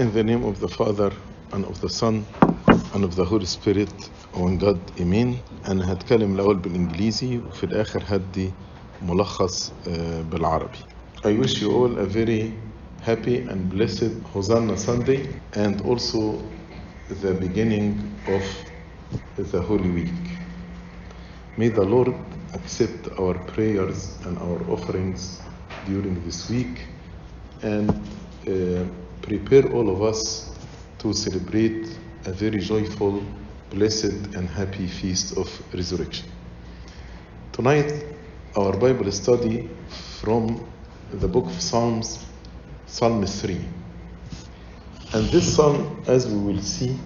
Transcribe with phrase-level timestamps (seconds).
[0.00, 1.12] In the name of the Father
[1.52, 2.24] and of the Son
[2.94, 3.92] and of the Holy Spirit
[4.32, 5.36] one God Amen
[5.68, 8.50] أنا هتكلم الأول بالإنجليزي وفي الآخر هدي
[9.02, 10.78] ملخص آه، بالعربي
[11.24, 12.54] I wish you all a very
[13.02, 16.40] happy and blessed Hosanna Sunday and also
[17.22, 18.44] the beginning of
[19.36, 20.22] the Holy Week.
[21.58, 22.14] May the Lord
[22.54, 25.40] accept our prayers and our offerings
[25.86, 26.86] during this week
[27.62, 27.90] and
[28.48, 28.84] uh,
[29.22, 30.50] prepare all of us
[30.98, 31.88] to celebrate
[32.26, 33.22] a very joyful,
[33.70, 36.26] blessed, and happy feast of resurrection.
[37.52, 38.04] Tonight,
[38.56, 39.68] our Bible study
[40.20, 40.66] from
[41.12, 42.24] the book of Psalms,
[42.86, 43.60] Psalm 3.
[45.12, 46.96] And this psalm, as we will see,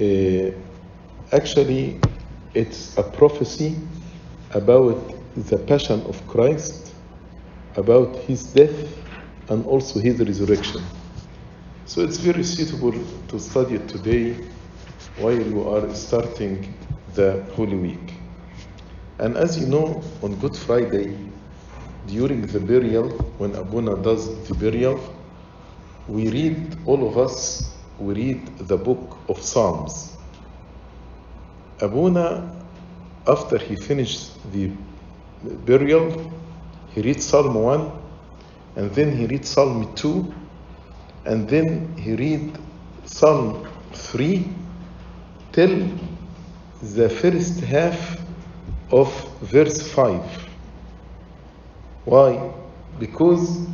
[0.00, 0.52] uh,
[1.34, 2.00] actually
[2.54, 3.76] it's a prophecy
[4.52, 6.94] about the passion of Christ,
[7.76, 8.96] about his death,
[9.48, 10.82] and also his resurrection.
[11.86, 12.94] So it's very suitable
[13.28, 14.36] to study it today
[15.18, 16.74] while you are starting
[17.14, 18.14] the Holy Week.
[19.18, 21.14] And as you know, on Good Friday,
[22.06, 24.98] during the burial, when Abuna does the burial,
[26.08, 30.16] we read, all of us, we read the book of Psalms.
[31.82, 32.50] Abuna,
[33.26, 34.70] after he finished the
[35.66, 36.32] burial,
[36.94, 37.92] he reads Psalm 1,
[38.76, 40.34] and then he reads Psalm 2,
[41.26, 42.58] and then he read
[43.04, 44.48] Psalm 3
[45.52, 45.88] till
[46.82, 48.20] the first half
[48.90, 49.08] of
[49.40, 50.20] verse 5.
[52.04, 52.52] Why?
[52.98, 53.66] Because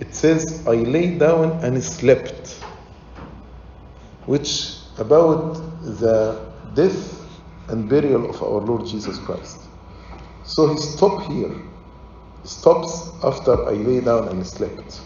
[0.00, 2.58] it says, I lay down and slept,
[4.26, 5.54] which about
[6.00, 7.20] the death
[7.68, 9.60] and burial of our Lord Jesus Christ.
[10.44, 11.54] So he stopped here,
[12.44, 15.00] stops after I lay down and slept,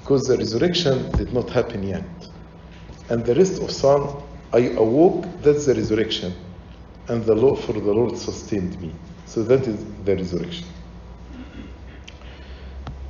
[0.00, 2.04] because the resurrection did not happen yet.
[3.10, 6.32] And the rest of Psalm, I awoke, that's the resurrection,
[7.08, 8.94] and the Lord for the Lord sustained me.
[9.26, 10.66] So that is the resurrection.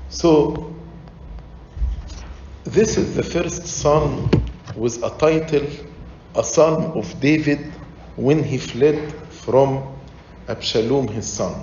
[0.09, 0.75] So
[2.65, 4.28] this is the first psalm
[4.77, 5.67] with a title,
[6.34, 7.72] a psalm of David
[8.17, 9.97] when he fled from
[10.49, 11.55] Absalom his son.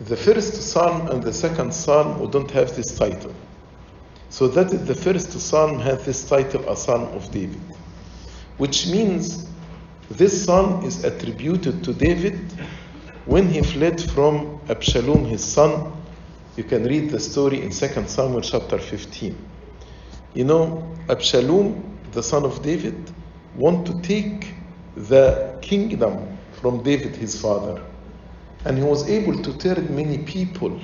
[0.00, 3.34] The first psalm and the second psalm don't have this title.
[4.30, 7.60] So that is the first psalm has this title, a psalm of David,
[8.58, 9.50] which means
[10.08, 12.38] this psalm is attributed to David
[13.26, 15.92] when he fled from Absalom his son.
[16.56, 19.36] You can read the story in 2 Samuel chapter 15.
[20.34, 23.10] You know, Absalom, the son of David,
[23.56, 24.54] want to take
[24.94, 27.82] the kingdom from David his father.
[28.64, 30.80] And he was able to turn many people,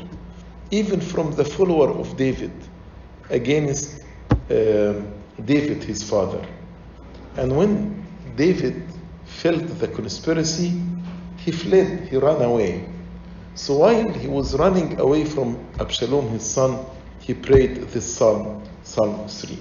[0.73, 2.53] even from the follower of David,
[3.31, 4.03] against
[4.51, 4.95] uh,
[5.45, 6.45] David his father.
[7.37, 8.05] And when
[8.37, 8.83] David
[9.25, 10.81] felt the conspiracy,
[11.39, 12.89] he fled, he ran away.
[13.55, 16.85] So while he was running away from Absalom his son,
[17.21, 19.59] he prayed this psalm, Psalm 3.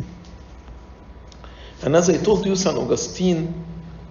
[1.84, 2.78] And as I told you, St.
[2.78, 3.54] Augustine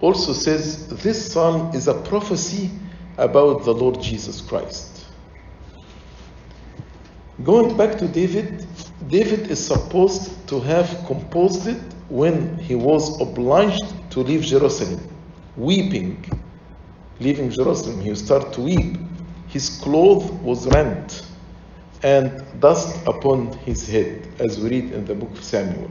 [0.01, 2.69] also says this psalm is a prophecy
[3.17, 5.05] about the Lord Jesus Christ.
[7.43, 8.65] Going back to David,
[9.07, 15.01] David is supposed to have composed it when he was obliged to leave Jerusalem,
[15.57, 16.23] weeping.
[17.19, 18.97] Leaving Jerusalem, he started to weep.
[19.47, 21.25] His clothes was rent
[22.03, 25.89] and dust upon his head, as we read in the book of Samuel.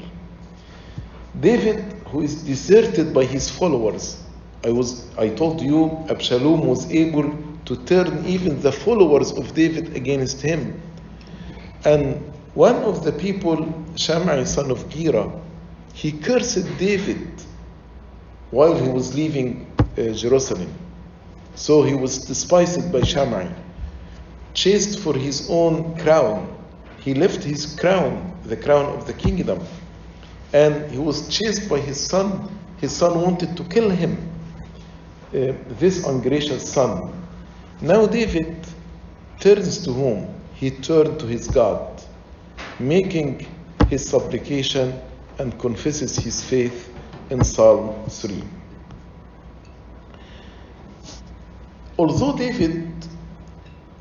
[1.40, 4.22] David, who is deserted by his followers,
[4.64, 9.96] I was I told you Absalom was able to turn even the followers of David
[9.96, 10.80] against him.
[11.84, 15.30] And one of the people, Shimei, son of Gera,
[15.92, 17.28] he cursed David
[18.50, 20.72] while he was leaving uh, Jerusalem.
[21.56, 23.48] So he was despised by Shimei,
[24.54, 26.56] chased for his own crown.
[27.00, 29.60] He left his crown, the crown of the kingdom,
[30.52, 32.48] and he was chased by his son.
[32.80, 34.16] His son wanted to kill him,
[35.34, 37.12] uh, this ungracious son.
[37.80, 38.64] Now David
[39.40, 40.28] turns to whom?
[40.54, 41.93] He turned to his God,
[42.78, 43.46] making
[43.88, 44.98] his supplication
[45.38, 46.92] and confesses his faith
[47.30, 48.42] in Psalm 3.
[51.98, 52.92] Although David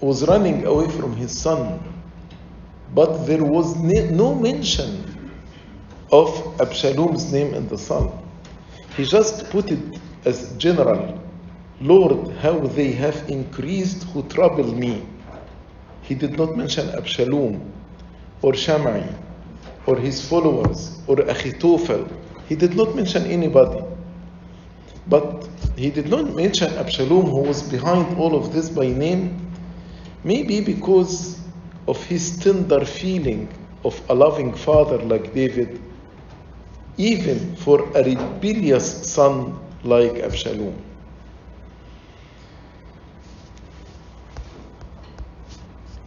[0.02, 1.80] was running away from his son,
[2.94, 5.32] but there was no mention
[6.12, 8.12] of Absalom's name in the psalm.
[8.96, 11.20] He just put it as general
[11.82, 15.06] Lord, how they have increased who trouble me.
[16.02, 17.73] He did not mention Absalom
[18.44, 19.04] or Shimei
[19.88, 22.08] or his followers or Achitophel.
[22.48, 23.84] He did not mention anybody.
[25.08, 29.52] But he did not mention Absalom, who was behind all of this by name,
[30.24, 31.40] maybe because
[31.88, 33.50] of his tender feeling
[33.84, 35.82] of a loving father like David,
[36.98, 40.82] even for a rebellious son like Absalom.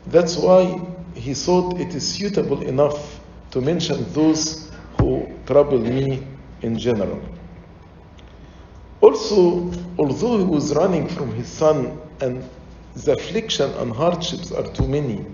[0.06, 3.20] That's why he thought it is suitable enough
[3.50, 4.70] to mention those
[5.00, 6.22] who trouble me
[6.62, 7.20] in general.
[9.00, 12.48] Also, although he was running from his son and
[12.94, 15.24] the affliction and hardships are too many,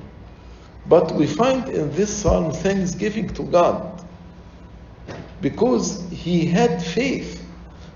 [0.86, 4.04] but we find in this psalm thanksgiving to God
[5.40, 7.44] because he had faith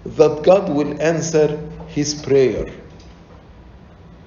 [0.04, 2.64] that God will answer his prayer.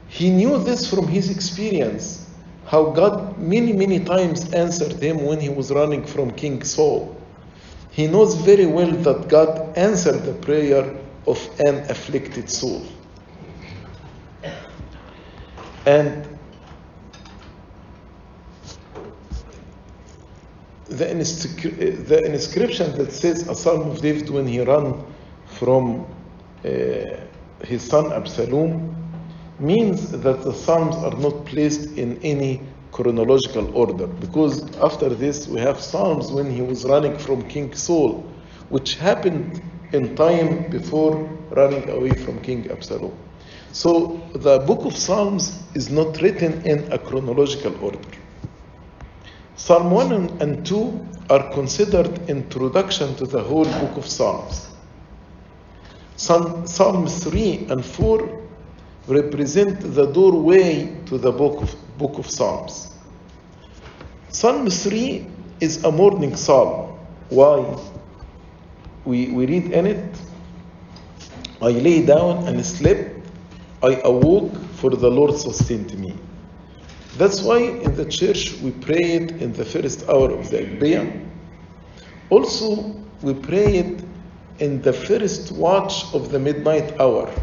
[0.07, 2.28] He knew this from his experience,
[2.69, 7.19] how God many, many times answered him when he was running from King Saul.
[7.89, 10.95] He knows very well that God answered the prayer
[11.25, 12.85] of an afflicted soul.
[15.87, 16.37] And
[20.85, 25.03] the, inscri- the inscription that says a psalm of David when he ran
[25.57, 26.05] from
[26.63, 26.69] uh,
[27.65, 28.98] his son Absalom
[29.59, 32.61] means that the psalms are not placed in any
[32.91, 34.07] chronological order.
[34.07, 38.25] Because after this we have psalms when he was running from king saul
[38.69, 39.61] which happened
[39.93, 41.15] in time before
[41.51, 43.13] running away from king absalom.
[43.71, 47.99] So the book of psalms is not written in a chronological order.
[49.55, 54.67] Psalm 1 and 2 are considered introduction to the whole book of psalms.
[56.15, 58.38] Psalm, psalm 3 and 4
[59.09, 62.93] represent the doorway to the book of, book of Psalms.
[64.29, 65.25] Psalm 3
[65.59, 66.97] is a morning psalm.
[67.29, 67.75] Why?
[69.05, 70.15] We, we read in it,
[71.61, 73.27] I lay down and slept,
[73.81, 76.15] I awoke, for the Lord sustained me.
[77.17, 81.27] That's why in the church we pray it in the first hour of the Agpeya.
[82.29, 84.03] Also, we pray it
[84.59, 87.33] in the first watch of the midnight hour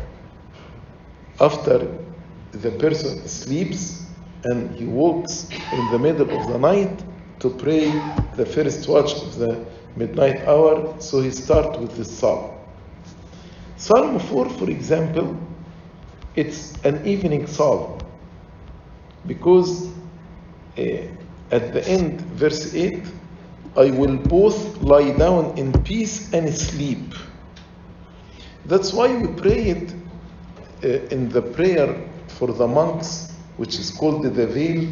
[1.41, 1.87] after
[2.53, 4.07] the person sleeps
[4.45, 7.05] and he walks in the middle of the night
[7.41, 7.91] to pray
[8.37, 9.65] the first watch of the
[9.97, 12.51] midnight hour, so he starts with this psalm.
[13.77, 15.37] Psalm 4, for example,
[16.35, 17.99] it's an evening psalm
[19.27, 19.89] because
[20.79, 20.83] uh,
[21.51, 23.03] at the end, verse 8,
[23.77, 27.15] I will both lie down in peace and sleep.
[28.65, 29.95] That's why we pray it
[30.83, 34.87] in the prayer for the monks, which is called the veil,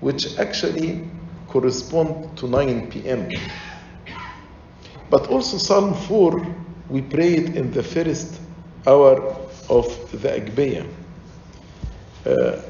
[0.00, 1.08] which actually
[1.48, 3.28] correspond to 9 p.m.
[5.10, 6.46] But also Psalm 4,
[6.90, 8.40] we pray it in the first
[8.86, 9.22] hour
[9.70, 10.86] of the Agpeya.
[12.26, 12.60] Uh,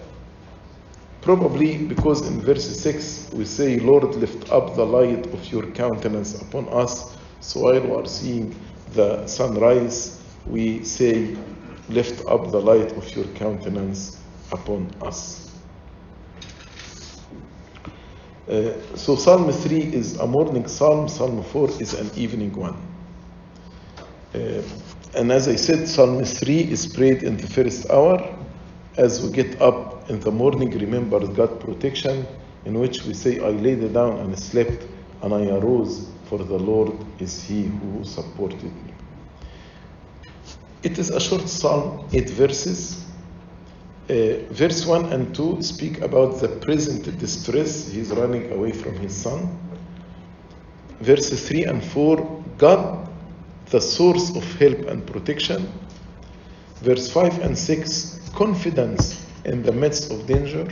[1.23, 6.41] probably because in verse 6 we say, Lord, lift up the light of your countenance
[6.41, 7.17] upon us.
[7.41, 8.55] So while we are seeing
[8.93, 11.37] the sunrise, we say,
[11.89, 14.21] lift up the light of your countenance
[14.53, 15.51] upon us.
[18.49, 22.77] Uh, so Psalm 3 is a morning psalm, Psalm 4 is an evening one.
[24.35, 24.63] Uh,
[25.15, 28.37] and as I said, Psalm 3 is prayed in the first hour.
[28.99, 32.27] As we get up in the morning, remember God's protection,
[32.65, 34.87] in which we say, I laid down and slept,
[35.23, 38.84] and I arose, for the Lord is He who supported me.
[40.85, 43.03] It is a short psalm, eight verses.
[44.11, 49.17] Uh, verse 1 and 2 speak about the present distress, he's running away from his
[49.17, 49.59] son.
[51.01, 53.09] Verses 3 and 4, God,
[53.71, 55.73] the source of help and protection.
[56.83, 60.69] Verse 5 and 6, confidence in the midst of danger.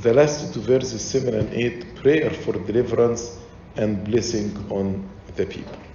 [0.00, 3.38] The last two verses, 7 and 8, prayer for deliverance
[3.76, 5.85] and blessing on the people.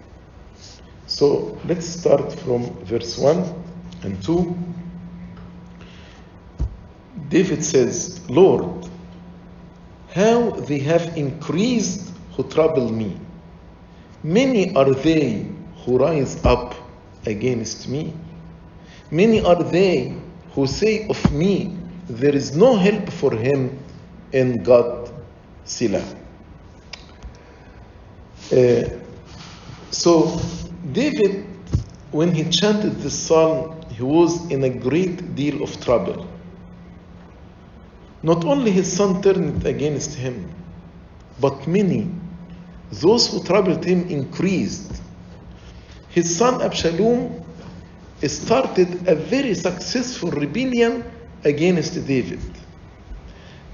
[1.12, 3.44] So let's start from verse 1
[4.04, 4.56] and 2.
[7.28, 8.88] David says, Lord,
[10.16, 13.20] how they have increased who trouble me.
[14.24, 15.48] Many are they
[15.84, 16.76] who rise up
[17.26, 18.14] against me.
[19.12, 20.16] Many are they
[20.54, 21.78] who say of me,
[22.08, 23.78] There is no help for him
[24.32, 25.12] in God,
[25.66, 26.06] Selah.
[28.52, 28.84] Uh,
[29.92, 30.40] so,
[30.94, 31.46] David,
[32.12, 36.28] when he chanted this psalm, he was in a great deal of trouble.
[38.24, 40.54] Not only his son turned against him,
[41.40, 42.10] but many
[42.92, 45.02] those who troubled him increased.
[46.10, 47.44] His son Absalom
[48.22, 51.04] started a very successful rebellion
[51.44, 52.42] against David.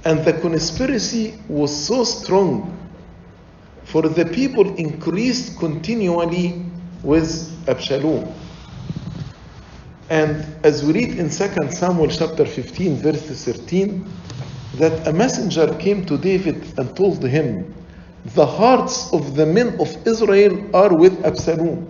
[0.05, 2.77] And the conspiracy was so strong,
[3.83, 6.63] for the people increased continually
[7.03, 8.33] with Absalom.
[10.09, 14.07] And as we read in 2 Samuel chapter 15, verse 13,
[14.75, 17.73] that a messenger came to David and told him,
[18.35, 21.85] The hearts of the men of Israel are with Absalom.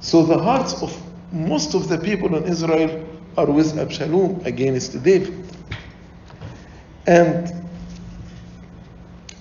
[0.00, 0.96] So the hearts of
[1.32, 3.04] most of the people in Israel
[3.36, 5.44] are with Absalom against David.
[7.06, 7.52] And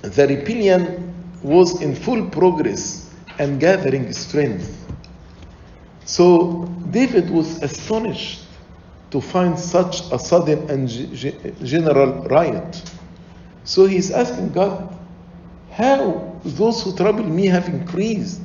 [0.02, 3.07] the rebellion was in full progress
[3.40, 4.86] and gathering strength.
[6.06, 8.44] So David was astonished
[9.12, 10.88] to find such a sudden and
[11.66, 12.82] general riot.
[13.64, 14.98] So he's asking God,
[15.72, 18.42] how those who trouble me have increased?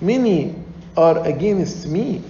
[0.00, 0.54] Many
[0.96, 2.22] are against me.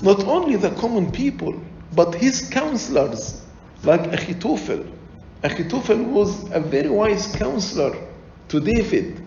[0.00, 1.60] Not only the common people,
[1.94, 3.44] but his counselors,
[3.82, 4.90] like Achitophel.
[5.42, 7.96] Achitophel was a very wise counselor
[8.48, 9.20] to David.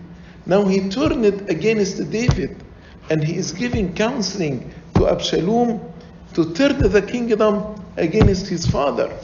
[0.46, 2.62] Now he turned it against David
[3.10, 5.80] and he is giving counseling to Absalom
[6.34, 9.16] to turn the kingdom against his father.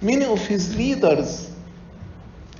[0.00, 1.50] Many of his leaders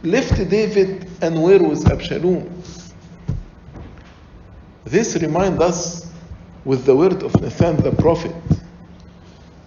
[0.03, 2.63] left David and were with Absalom.
[4.85, 6.13] This reminds us
[6.65, 8.35] with the word of Nathan the prophet.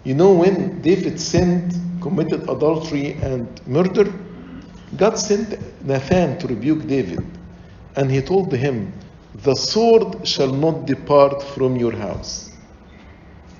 [0.03, 4.13] You know, when David sinned, committed adultery and murder,
[4.95, 7.25] God sent Nathan to rebuke David.
[7.95, 8.93] And he told him,
[9.43, 12.51] The sword shall not depart from your house.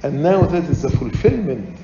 [0.04, 1.78] And now that is the fulfillment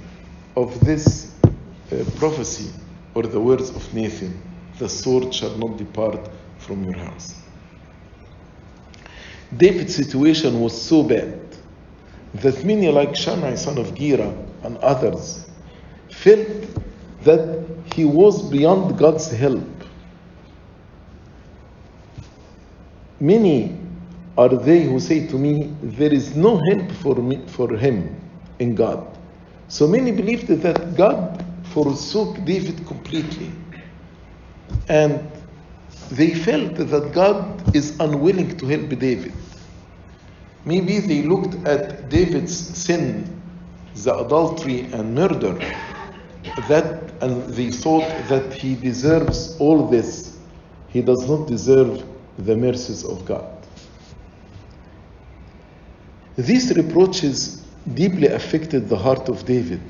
[0.55, 2.71] of this uh, prophecy
[3.15, 4.41] or the words of Nathan
[4.81, 6.27] the sword shall not depart
[6.57, 7.35] from your house.
[9.55, 11.39] David's situation was so bad
[12.35, 15.47] that many, like Shimei, son of Gera, and others,
[16.09, 16.47] felt
[17.23, 19.80] that he was beyond God's help.
[23.21, 23.77] Many
[24.35, 28.19] are they who say to me, There is no help for, me, for him
[28.57, 29.05] in God.
[29.67, 33.51] So many believed that God forsook David completely.
[34.89, 35.31] And
[36.09, 39.33] they felt that God is unwilling to help David.
[40.65, 43.39] Maybe they looked at David's sin,
[43.97, 45.53] the adultery and murder,
[46.67, 50.39] that and they thought that he deserves all this.
[50.89, 52.03] He does not deserve
[52.45, 53.57] the mercies of God.
[56.37, 59.81] These reproaches deeply affected the heart of David.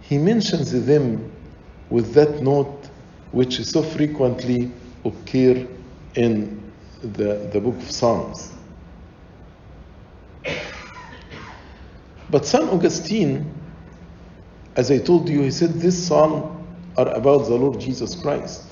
[0.00, 1.30] He mentions them
[1.90, 2.88] with that note
[3.32, 4.70] which so frequently
[5.04, 5.66] occur
[6.14, 8.52] in the, the book of Psalms.
[12.30, 12.64] But St.
[12.64, 13.50] Augustine,
[14.76, 16.66] as I told you, he said this psalm
[16.96, 18.67] are about the Lord Jesus Christ.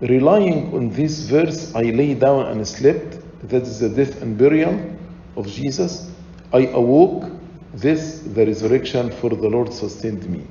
[0.00, 4.96] Relying on this verse, I lay down and slept, that is the death and burial
[5.36, 6.10] of Jesus.
[6.52, 7.30] I awoke,
[7.74, 10.44] this the resurrection, for the Lord sustained me.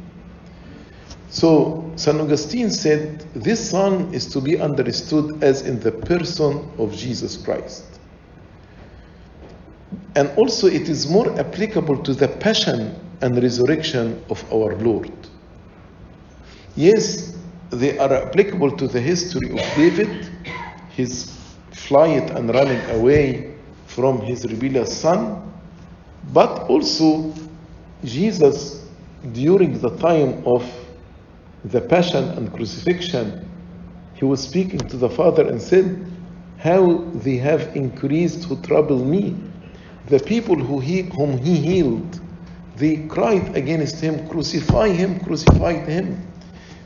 [1.29, 2.19] So, St.
[2.19, 7.85] Augustine said this psalm is to be understood as in the person of Jesus Christ.
[10.15, 15.11] And also, it is more applicable to the passion and resurrection of our Lord.
[16.75, 17.36] Yes,
[17.69, 20.29] they are applicable to the history of David,
[20.89, 21.37] his
[21.71, 23.55] flight and running away
[23.85, 25.51] from his rebellious son,
[26.33, 27.33] but also
[28.03, 28.85] Jesus
[29.33, 30.63] during the time of
[31.65, 33.47] the passion and crucifixion,
[34.13, 36.05] he was speaking to the Father and said,
[36.57, 39.35] How they have increased who trouble me.
[40.07, 42.21] The people who he, whom he healed,
[42.75, 46.25] they cried against him, Crucify him, crucify him.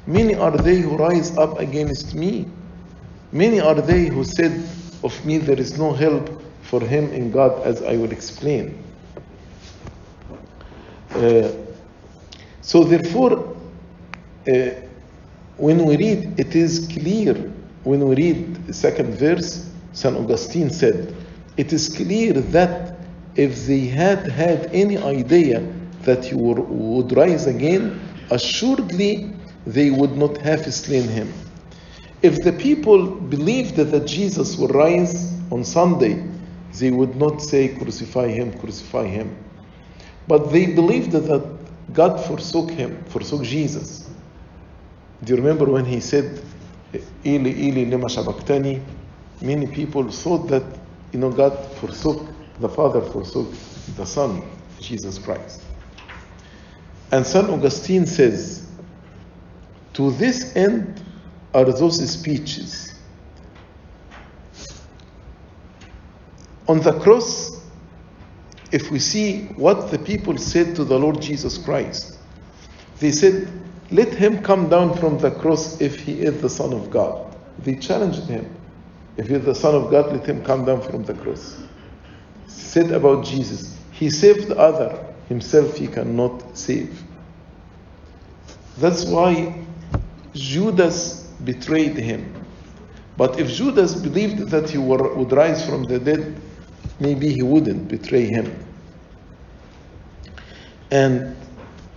[0.07, 2.47] Many are they who rise up against me.
[3.31, 4.63] Many are they who said
[5.03, 8.83] of me, There is no help for him in God, as I will explain.
[11.11, 11.49] Uh,
[12.61, 13.55] so, therefore,
[14.47, 14.69] uh,
[15.57, 17.33] when we read, it is clear,
[17.83, 20.15] when we read the second verse, St.
[20.15, 21.13] Augustine said,
[21.57, 22.97] it is clear that
[23.35, 25.61] if they had had any idea
[26.03, 29.33] that would, would rise again, assuredly
[29.65, 31.31] they would not have slain him.
[32.21, 36.23] If the people believed that Jesus would rise on Sunday,
[36.79, 39.35] they would not say, Crucify him, crucify him.
[40.27, 41.57] But they believed that
[41.93, 44.09] God forsook him, forsook Jesus.
[45.23, 46.41] Do you remember when he said,
[47.25, 48.81] Eli, Eli, lema sabachthani.
[49.41, 50.63] Many people thought that,
[51.11, 52.27] you know, God forsook,
[52.59, 53.51] the Father forsook
[53.95, 54.43] the Son,
[54.79, 55.63] Jesus Christ.
[57.11, 57.49] And St.
[57.49, 58.70] Augustine says,
[60.01, 61.03] to this end
[61.53, 62.95] are those speeches.
[66.67, 67.61] On the cross,
[68.71, 72.17] if we see what the people said to the Lord Jesus Christ,
[72.97, 73.47] they said,
[73.91, 77.37] Let him come down from the cross if he is the Son of God.
[77.59, 78.49] They challenged him.
[79.17, 81.61] If he is the Son of God, let him come down from the cross.
[82.47, 87.03] Said about Jesus, He saved the other, himself he cannot save.
[88.77, 89.61] That's why
[90.33, 92.33] Judas betrayed him.
[93.17, 96.35] But if Judas believed that he would rise from the dead,
[96.99, 98.55] maybe he wouldn't betray him.
[100.89, 101.35] And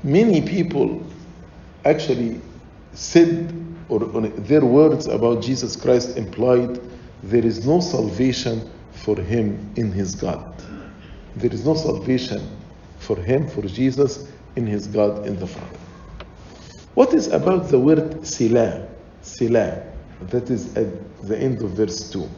[0.03, 1.05] many people
[1.85, 2.41] actually
[2.93, 3.53] said,
[3.89, 6.81] or their words about Jesus Christ implied,
[7.23, 10.55] there is no salvation for him in his God.
[11.37, 12.47] There is no salvation
[12.99, 15.79] for him, for Jesus, in his God, in the Father.
[16.95, 18.87] What is about the word Selah?
[19.21, 19.83] Selah,
[20.31, 20.87] that is at
[21.27, 22.29] the end of verse 2.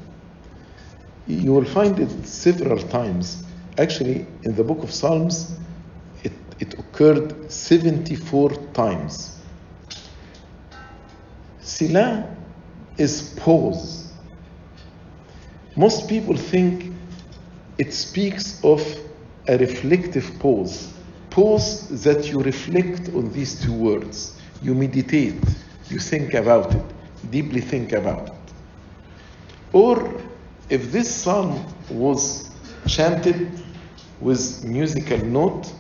[1.27, 3.45] You will find it several times.
[3.77, 5.59] Actually, in the book of Psalms,
[6.25, 9.39] it, it occurred 74 times.
[11.61, 12.35] Selah
[12.97, 14.11] is pause.
[15.77, 16.95] Most people think
[17.77, 18.81] it speaks of
[19.49, 20.95] a reflective pause.
[21.29, 24.36] Pause that you reflect on these two words.
[24.63, 25.43] You meditate,
[25.89, 26.85] you think about it,
[27.31, 28.35] deeply think about it.
[29.73, 30.21] Or
[30.69, 32.51] if this psalm was
[32.87, 33.51] chanted
[34.21, 35.73] with musical note,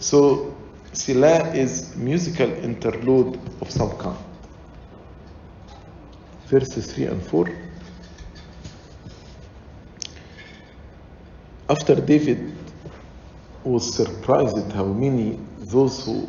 [0.00, 0.56] so
[0.92, 4.18] Selah is musical interlude of some kind.
[6.46, 7.50] Verses 3 and 4.
[11.68, 12.56] After David
[13.64, 16.28] was surprised at how many those who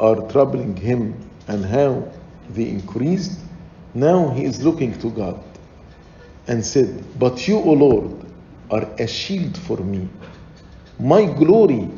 [0.00, 1.14] are troubling him
[1.46, 2.10] and how
[2.48, 3.38] they increased,
[3.94, 5.42] now he is looking to God
[6.46, 8.26] and said, But you, O Lord,
[8.70, 10.08] are a shield for me,
[10.98, 11.88] my glory,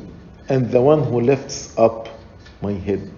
[0.49, 2.09] and the one who lifts up
[2.61, 3.11] my head.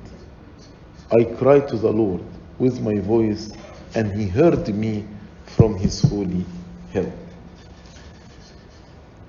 [1.10, 2.22] I cried to the Lord
[2.58, 3.52] with my voice,
[3.94, 5.06] and he heard me
[5.46, 6.44] from his holy
[6.90, 7.12] hill.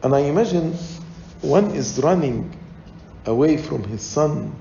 [0.04, 0.74] And I imagine
[1.42, 2.56] one is running
[3.26, 4.54] away from his son,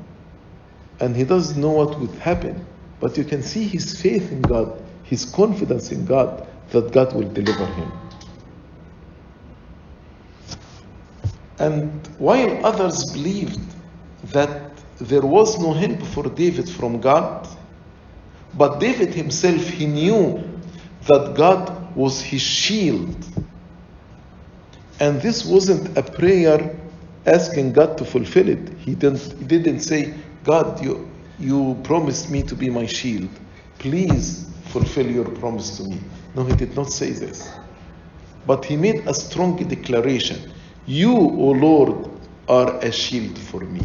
[1.00, 2.64] and he doesn't know what would happen,
[3.00, 7.28] but you can see his faith in God, his confidence in God that God will
[7.30, 7.92] deliver him.
[11.58, 13.60] And while others believed
[14.32, 17.48] that there was no help for David from God,
[18.54, 20.42] but David himself, he knew
[21.06, 23.16] that God was his shield.
[25.00, 26.76] And this wasn't a prayer
[27.26, 28.68] asking God to fulfill it.
[28.78, 33.30] He didn't, he didn't say, God, you, you promised me to be my shield.
[33.78, 35.98] Please fulfill your promise to me.
[36.34, 37.50] No, he did not say this.
[38.46, 40.52] But he made a strong declaration
[40.86, 42.10] You, O Lord,
[42.46, 43.80] are a shield for me.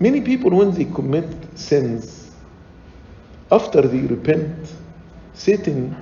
[0.00, 1.26] Many people, when they commit
[1.58, 2.30] sins,
[3.50, 4.74] after they repent,
[5.34, 5.94] Satan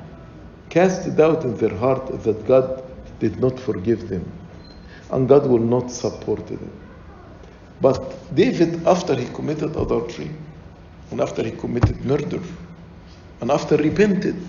[0.70, 2.84] casts doubt in their heart that God
[3.18, 4.24] did not forgive them
[5.10, 6.70] and God will not support them.
[7.80, 10.30] But David, after he committed adultery
[11.10, 12.40] and after he committed murder
[13.40, 14.40] and after repented,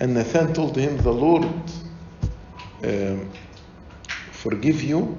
[0.00, 1.46] and Nathan told him, The Lord
[2.84, 3.30] um,
[4.32, 5.18] forgive you,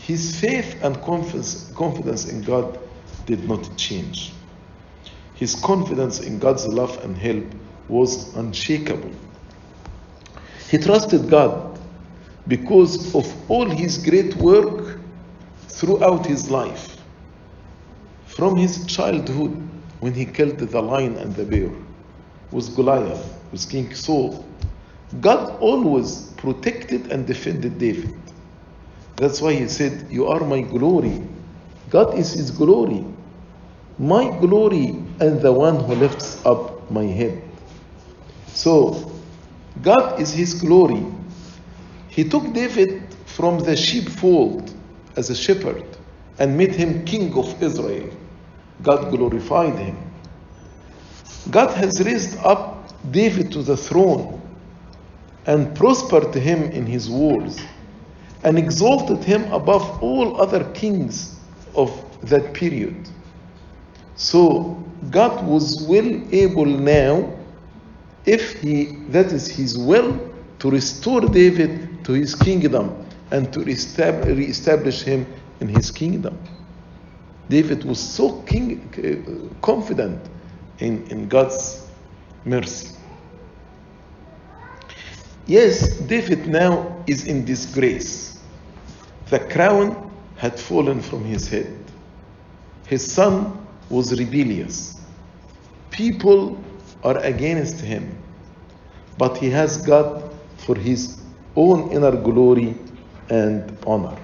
[0.00, 2.78] his faith and confidence, confidence in God
[3.26, 4.32] did not change.
[5.34, 7.44] His confidence in God's love and help
[7.88, 9.12] was unshakable.
[10.70, 11.78] He trusted God
[12.46, 14.98] because of all his great work
[15.78, 16.96] throughout his life.
[18.26, 19.52] From his childhood,
[20.00, 21.70] when he killed the lion and the bear,
[22.50, 24.44] with Goliath, with King Saul,
[25.20, 28.14] God always protected and defended David.
[29.16, 31.22] That's why he said, You are my glory.
[31.90, 33.04] God is his glory.
[33.98, 37.40] My glory and the one who lifts up my head.
[38.48, 39.12] So,
[39.80, 41.06] God is his glory.
[42.08, 44.74] He took David from the sheepfold
[45.18, 45.84] as a shepherd
[46.38, 48.08] and made him king of Israel.
[48.82, 49.96] God glorified him.
[51.50, 52.62] God has raised up
[53.10, 54.40] David to the throne
[55.46, 57.58] and prospered him in his wars
[58.44, 61.40] and exalted him above all other kings
[61.74, 61.90] of
[62.22, 63.08] that period.
[64.14, 67.36] So God was well able now,
[68.24, 75.02] if he that is his will, to restore David to his kingdom and to reestablish
[75.02, 75.26] him
[75.60, 76.38] in his kingdom.
[77.48, 80.28] David was so king, uh, confident
[80.78, 81.90] in, in God's
[82.44, 82.94] mercy.
[85.46, 88.42] Yes, David now is in disgrace.
[89.30, 91.90] The crown had fallen from his head.
[92.86, 95.00] His son was rebellious.
[95.90, 96.62] People
[97.02, 98.16] are against him.
[99.16, 101.22] But he has God for his
[101.56, 102.76] own inner glory
[103.30, 104.18] and honor.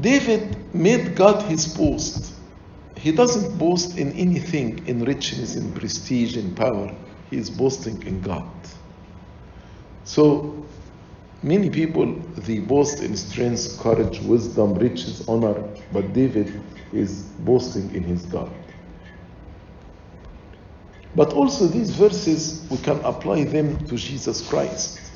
[0.00, 2.34] David made God his boast.
[2.96, 6.94] He doesn't boast in anything, in riches, in prestige, in power.
[7.30, 8.50] He is boasting in God.
[10.04, 10.66] So,
[11.42, 15.54] many people, they boast in strength, courage, wisdom, riches, honor,
[15.92, 18.52] but David is boasting in his God.
[21.14, 25.12] But also, these verses, we can apply them to Jesus Christ.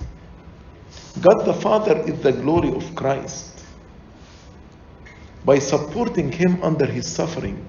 [1.21, 3.65] God the Father is the glory of Christ
[5.45, 7.67] by supporting him under his suffering,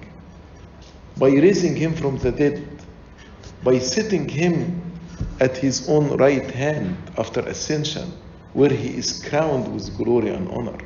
[1.16, 2.66] by raising him from the dead,
[3.64, 4.80] by setting him
[5.40, 8.12] at his own right hand after ascension,
[8.52, 10.78] where he is crowned with glory and honor.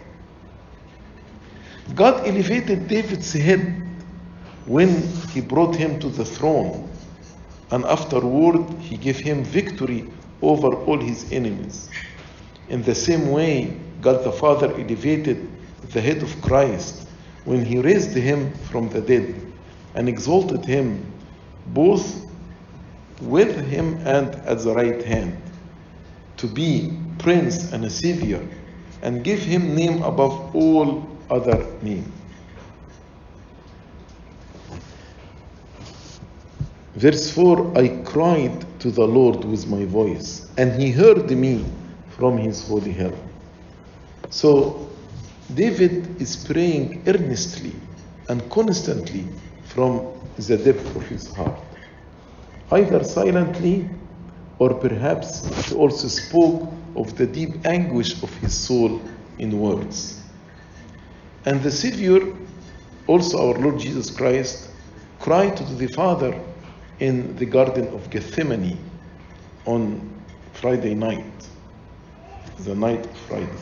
[1.94, 3.60] God elevated David's head
[4.66, 6.88] when he brought him to the throne,
[7.70, 10.08] and afterward he gave him victory
[10.42, 11.90] over all his enemies.
[12.68, 15.48] In the same way, God the Father elevated
[15.92, 17.06] the head of Christ
[17.44, 19.52] when he raised him from the dead
[19.94, 21.04] and exalted him
[21.68, 22.26] both
[23.20, 25.36] with him and at the right hand
[26.36, 28.46] to be prince and a savior
[29.02, 32.12] and give him name above all other name
[36.94, 41.64] verse 4 i cried to the lord with my voice and he heard me
[42.16, 43.16] from his holy hill
[44.30, 44.88] so
[45.54, 47.72] David is praying earnestly
[48.28, 49.24] and constantly
[49.64, 51.62] from the depth of his heart,
[52.72, 53.88] either silently
[54.58, 59.00] or perhaps he also spoke of the deep anguish of his soul
[59.38, 60.22] in words.
[61.44, 62.20] And the Savior,
[63.06, 64.70] also our Lord Jesus Christ,
[65.20, 66.38] cried to the Father
[66.98, 68.78] in the Garden of Gethsemane
[69.64, 70.24] on
[70.54, 71.48] Friday night,
[72.60, 73.58] the night of Friday.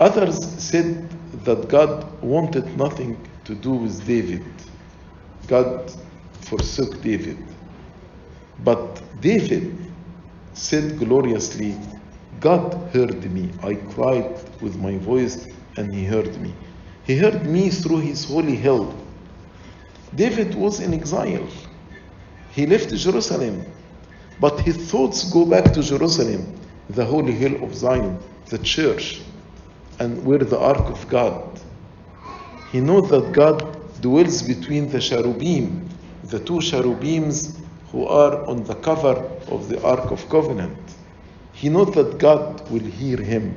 [0.00, 1.08] Others said
[1.44, 4.44] that God wanted nothing to do with David.
[5.46, 5.92] God
[6.40, 7.38] forsook David.
[8.64, 9.76] But David
[10.54, 11.76] said gloriously,
[12.40, 13.50] God heard me.
[13.62, 16.54] I cried with my voice and he heard me.
[17.04, 18.94] He heard me through his holy hill.
[20.14, 21.46] David was in exile.
[22.50, 23.64] He left Jerusalem,
[24.40, 26.58] but his thoughts go back to Jerusalem,
[26.90, 29.22] the holy hill of Zion, the church
[29.98, 31.60] and we're the ark of God.
[32.70, 35.88] He knows that God dwells between the cherubim,
[36.24, 37.58] the two cherubims
[37.90, 39.16] who are on the cover
[39.48, 40.76] of the Ark of Covenant.
[41.52, 43.56] He knows that God will hear him.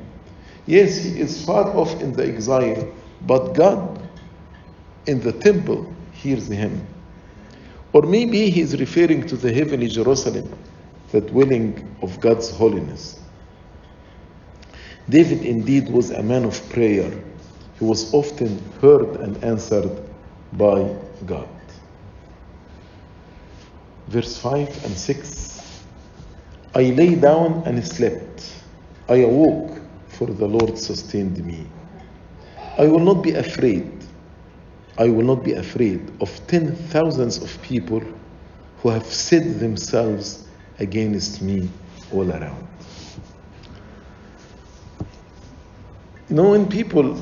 [0.66, 2.90] Yes, he is far off in the exile,
[3.26, 4.00] but God
[5.06, 6.86] in the temple hears him.
[7.92, 10.48] Or maybe he is referring to the heavenly Jerusalem,
[11.10, 13.19] the dwelling of God's holiness.
[15.10, 17.10] David indeed was a man of prayer.
[17.78, 19.90] He was often heard and answered
[20.52, 20.94] by
[21.26, 21.48] God.
[24.08, 25.50] Verse 5 and 6
[26.74, 28.54] I lay down and slept.
[29.08, 31.66] I awoke, for the Lord sustained me.
[32.78, 33.90] I will not be afraid.
[34.96, 38.02] I will not be afraid of ten thousands of people
[38.78, 40.46] who have set themselves
[40.78, 41.68] against me
[42.12, 42.68] all around.
[46.30, 47.20] You know, when people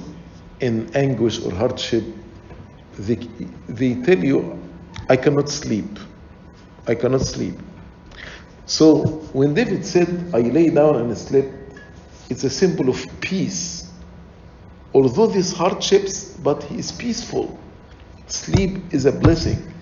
[0.61, 2.05] in anguish or hardship,
[2.99, 3.15] they,
[3.67, 4.63] they tell you,
[5.09, 5.99] I cannot sleep.
[6.87, 7.55] I cannot sleep.
[8.67, 8.99] So
[9.33, 11.49] when David said, I lay down and slept,
[12.29, 13.91] it's a symbol of peace.
[14.93, 17.59] Although these hardships, but he is peaceful.
[18.27, 19.73] Sleep is a blessing.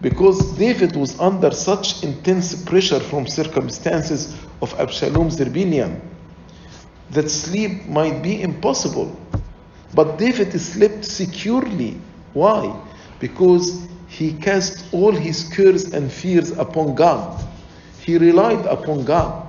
[0.00, 6.00] Because David was under such intense pressure from circumstances of Absalom's rebellion
[7.10, 9.18] that sleep might be impossible.
[9.94, 12.00] But David slept securely.
[12.34, 12.78] Why?
[13.18, 17.42] Because he cast all his cares and fears upon God.
[18.04, 19.46] He relied upon God.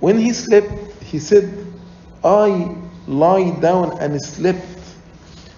[0.00, 1.66] When he slept, he said,
[2.24, 4.66] I lie down and slept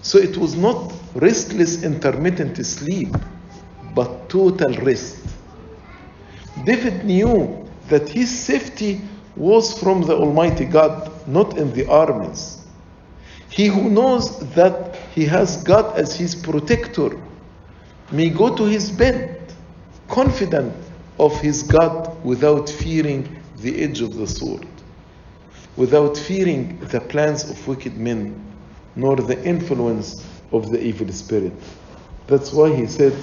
[0.03, 3.15] So it was not restless, intermittent sleep,
[3.95, 5.17] but total rest.
[6.65, 9.01] David knew that his safety
[9.35, 12.65] was from the Almighty God, not in the armies.
[13.49, 17.19] He who knows that he has God as his protector
[18.11, 19.53] may go to his bed
[20.07, 20.73] confident
[21.19, 24.67] of his God without fearing the edge of the sword,
[25.75, 28.39] without fearing the plans of wicked men,
[28.95, 31.53] nor the influence of the evil spirit.
[32.27, 33.13] That's why he said,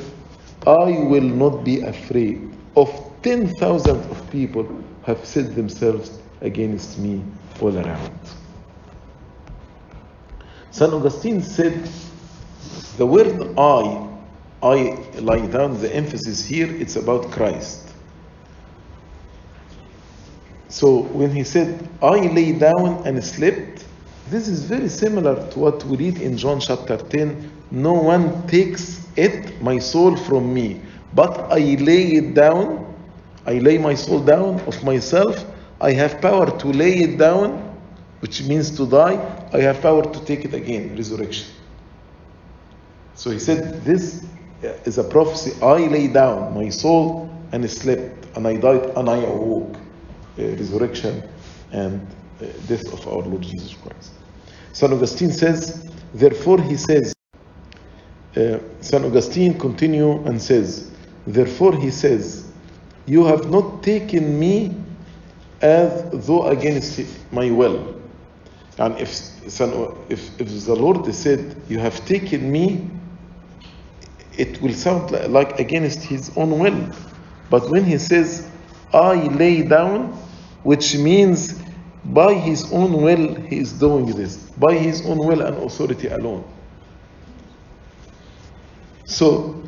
[0.66, 2.88] I will not be afraid of
[3.22, 4.68] 10,000 of people
[5.04, 7.22] have set themselves against me
[7.60, 8.18] all around.
[10.70, 10.92] St.
[10.92, 11.88] Augustine said,
[12.96, 14.08] the word I,
[14.62, 17.88] I lie down, the emphasis here, it's about Christ.
[20.68, 23.84] So when he said, I lay down and slept,
[24.28, 27.50] this is very similar to what we read in John chapter 10.
[27.72, 30.80] No one takes it, my soul, from me,
[31.14, 32.89] but I lay it down.
[33.50, 35.44] I lay my soul down of myself.
[35.80, 37.50] I have power to lay it down,
[38.20, 39.18] which means to die.
[39.52, 41.48] I have power to take it again, resurrection.
[43.14, 44.24] So he said, This
[44.84, 45.60] is a prophecy.
[45.60, 49.76] I lay down my soul and slept, and I died and I awoke.
[50.38, 51.28] Uh, resurrection
[51.72, 52.00] and
[52.40, 54.12] uh, death of our Lord Jesus Christ.
[54.72, 54.92] St.
[54.92, 57.12] Augustine says, therefore he says,
[58.36, 59.04] uh, St.
[59.04, 60.92] Augustine continue and says,
[61.26, 62.49] therefore he says,
[63.10, 64.72] you have not taken me
[65.60, 67.00] as though against
[67.32, 68.00] my will.
[68.78, 69.10] And if,
[69.44, 72.88] if, if the Lord said, you have taken me,
[74.38, 76.88] it will sound like against his own will.
[77.50, 78.48] But when he says,
[78.94, 80.12] I lay down,
[80.62, 81.60] which means
[82.04, 86.44] by his own will he is doing this, by his own will and authority alone.
[89.04, 89.60] So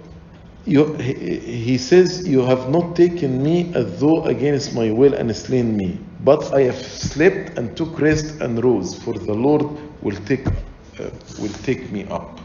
[0.64, 5.76] you, he, says, You have not taken me as though against my will and slain
[5.76, 9.62] me, but I have slept and took rest and rose, for the Lord
[10.02, 12.40] will take, uh, will take me up.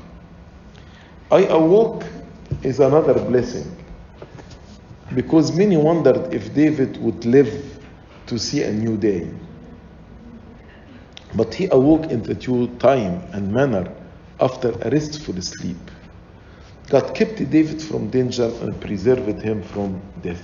[1.31, 2.03] I awoke
[2.63, 3.69] is another blessing
[5.13, 7.79] because many wondered if David would live
[8.27, 9.29] to see a new day.
[11.35, 13.91] But he awoke in the due time and manner
[14.39, 15.77] after a restful sleep.
[16.89, 20.43] God kept David from danger and preserved him from death.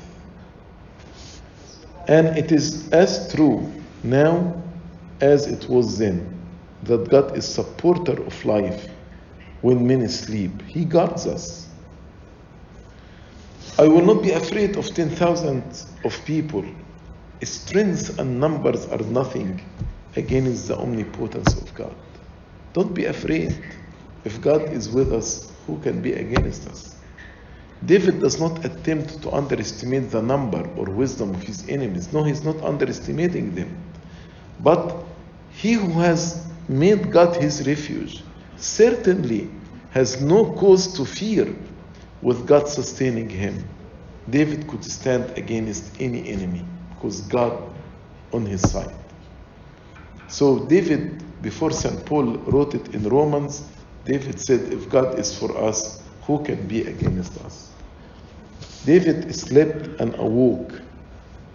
[2.07, 3.71] And it is as true
[4.03, 4.61] now
[5.21, 6.29] as it was then
[6.83, 8.89] that God is supporter of life
[9.61, 10.61] when men sleep.
[10.63, 11.69] He guards us.
[13.79, 15.63] I will not be afraid of 10,000
[16.03, 16.65] of people.
[17.41, 19.61] Strength and numbers are nothing
[20.17, 21.95] against the omnipotence of God.
[22.73, 23.57] Don't be afraid.
[24.25, 26.95] If God is with us, who can be against us?
[27.85, 32.13] David does not attempt to underestimate the number or wisdom of his enemies.
[32.13, 33.77] No, he's not underestimating them.
[34.59, 35.05] But
[35.49, 38.23] he who has made God his refuge
[38.55, 39.49] certainly
[39.89, 41.53] has no cause to fear
[42.21, 43.67] with God sustaining him.
[44.29, 47.75] David could stand against any enemy because God
[48.31, 48.95] on his side.
[50.27, 52.05] So David, before St.
[52.05, 53.72] Paul wrote it in Romans,
[54.05, 57.71] David said, if God is for us, who can be against us?
[58.85, 60.81] David slept and awoke,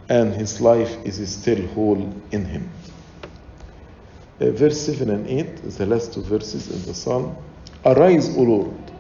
[0.08, 2.70] and his life is still whole in him.
[4.40, 7.36] Uh, verse 7 and 8, the last two verses in the psalm.
[7.84, 8.92] Arise, O Lord,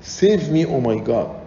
[0.00, 1.44] save me, O my God,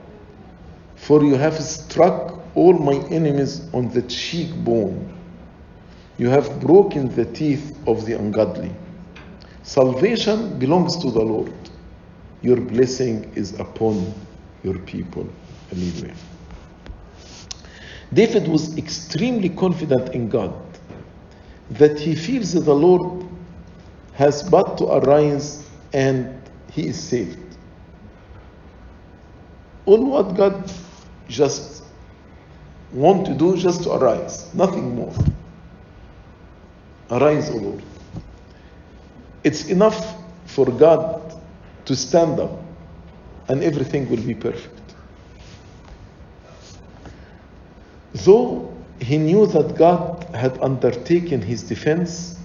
[0.96, 5.14] for you have struck all my enemies on the cheekbone.
[6.18, 8.72] You have broken the teeth of the ungodly.
[9.68, 11.52] Salvation belongs to the Lord.
[12.42, 14.14] Your blessing is upon
[14.64, 15.28] your people.
[15.70, 16.16] Hallelujah.
[18.14, 20.56] David was extremely confident in God
[21.72, 23.28] that he feels that the Lord
[24.14, 27.58] has but to arise and he is saved.
[29.86, 30.72] All what God
[31.28, 31.84] just
[32.94, 35.14] want to do just to arise, nothing more.
[37.12, 37.84] Arise, O Lord.
[39.44, 41.42] It's enough for God
[41.86, 42.52] to stand up
[43.50, 44.96] and everything will be perfect.
[48.14, 52.40] Though he knew that God had undertaken his defense,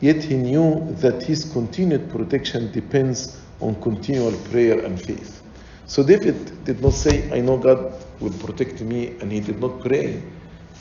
[0.00, 5.42] yet he knew that his continued protection depends on continual prayer and faith.
[5.86, 9.80] So David did not say, I know God will protect me, and he did not
[9.80, 10.22] pray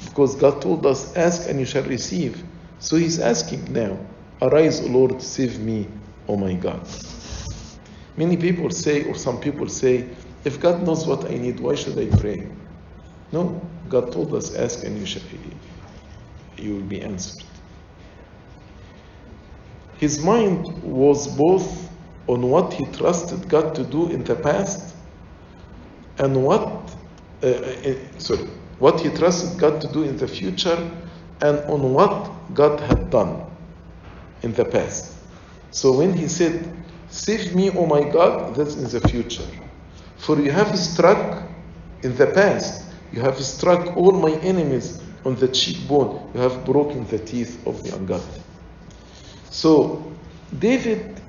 [0.06, 2.44] because God told us, Ask and you shall receive.
[2.80, 3.98] So he's asking now,
[4.44, 5.88] Arise, O Lord, save me,
[6.28, 6.86] O my God.
[8.18, 10.10] Many people say, or some people say,
[10.44, 12.46] if God knows what I need, why should I pray?
[13.32, 15.22] No, God told us, ask and you shall
[16.58, 17.46] you will be answered.
[19.98, 21.90] His mind was both
[22.28, 24.94] on what he trusted God to do in the past
[26.18, 26.62] and what
[27.42, 28.48] uh, uh, sorry
[28.80, 30.78] what he trusted God to do in the future
[31.42, 33.53] and on what God had done
[34.44, 35.14] in the past.
[35.72, 36.72] So when he said,
[37.10, 39.46] Save me, O my God, that's in the future.
[40.18, 41.44] For you have struck
[42.02, 47.06] in the past, you have struck all my enemies on the cheekbone, you have broken
[47.08, 48.42] the teeth of the ungodly.
[49.52, 50.12] So
[50.58, 51.22] David,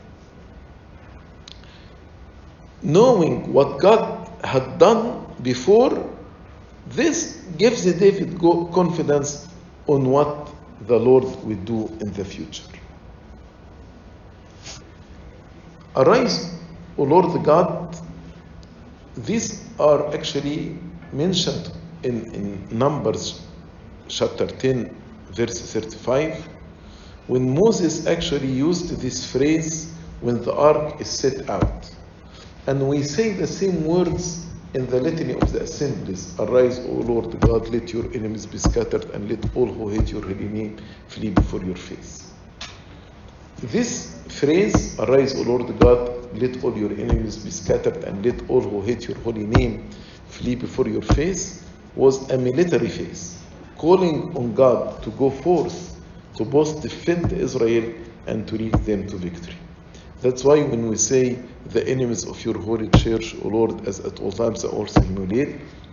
[2.82, 6.10] knowing what God had done before,
[6.86, 9.48] this gives David confidence
[9.86, 10.50] on what
[10.86, 12.64] the Lord will do in the future.
[15.96, 16.52] Arise,
[16.98, 17.96] O Lord God.
[19.16, 20.76] These are actually
[21.12, 21.70] mentioned
[22.02, 23.46] in, in Numbers
[24.08, 24.94] chapter 10,
[25.30, 26.48] verse 35,
[27.28, 31.90] when Moses actually used this phrase when the ark is set out.
[32.66, 37.38] And we say the same words in the litany of the assemblies Arise, O Lord
[37.40, 41.30] God, let your enemies be scattered, and let all who hate your holy name flee
[41.30, 42.23] before your face.
[43.72, 48.60] This phrase, Arise, O Lord God, let all your enemies be scattered, and let all
[48.60, 49.90] who hate your holy name
[50.28, 51.64] flee before your face,
[51.96, 53.42] was a military phrase,
[53.78, 55.98] calling on God to go forth
[56.36, 57.90] to both defend Israel
[58.26, 59.56] and to lead them to victory.
[60.20, 64.20] That's why when we say the enemies of your holy church, O Lord, as at
[64.20, 65.00] all times they also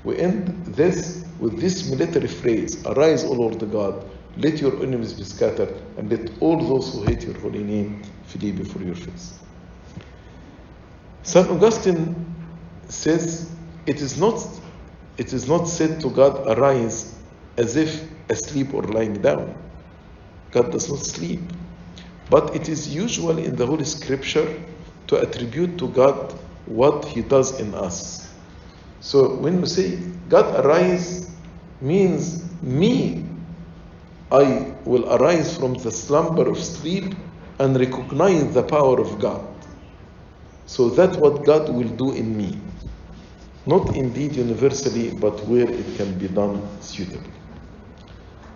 [0.03, 4.03] we end this with this military phrase Arise, O Lord God,
[4.37, 8.51] let your enemies be scattered, and let all those who hate your holy name flee
[8.51, 9.39] before your face.
[11.23, 11.47] St.
[11.49, 12.15] Augustine
[12.87, 13.51] says
[13.85, 14.43] it is not
[15.17, 17.15] it is not said to God arise
[17.57, 19.53] as if asleep or lying down.
[20.51, 21.41] God does not sleep.
[22.29, 24.47] But it is usual in the Holy Scripture
[25.07, 26.33] to attribute to God
[26.65, 28.33] what He does in us.
[29.01, 29.97] So when we say
[30.29, 31.35] God arise
[31.81, 33.20] means me,
[34.31, 37.13] I will arise from the slumber of sleep
[37.59, 39.45] and recognize the power of God.
[40.65, 42.57] So that's what God will do in me.
[43.65, 47.33] Not indeed universally, but where it can be done suitably.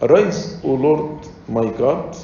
[0.01, 2.17] Arise, O Lord my God,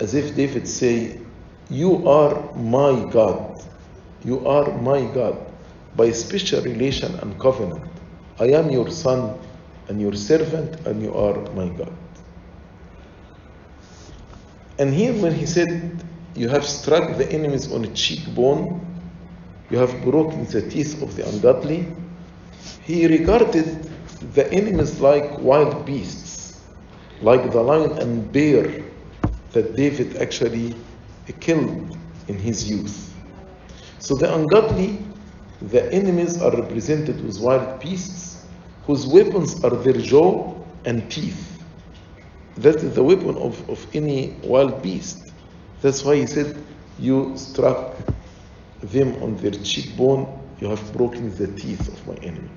[0.00, 1.20] as if David say,
[1.68, 3.62] You are my God.
[4.24, 5.36] You are my God
[5.96, 7.84] by special relation and covenant.
[8.38, 9.38] I am your son
[9.90, 11.92] and your servant, and you are my God.
[14.78, 15.68] And here, when he said,
[16.36, 18.80] You have struck the enemies on the cheekbone,
[19.68, 21.88] you have broken the teeth of the ungodly,
[22.82, 23.66] he regarded
[24.34, 26.60] the enemies like wild beasts,
[27.20, 28.84] like the lion and bear
[29.50, 30.76] that David actually
[31.40, 31.96] killed
[32.28, 33.12] in his youth.
[33.98, 35.00] So the ungodly,
[35.60, 38.29] the enemies are represented with wild beasts
[38.86, 41.62] whose weapons are their jaw and teeth.
[42.56, 45.32] That is the weapon of, of any wild beast.
[45.82, 46.62] That's why he said,
[46.98, 47.96] You struck
[48.82, 50.26] them on their cheekbone,
[50.60, 52.50] you have broken the teeth of my enemy.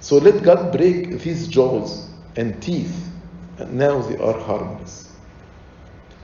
[0.00, 3.10] So let God break these jaws and teeth,
[3.58, 5.12] and now they are harmless.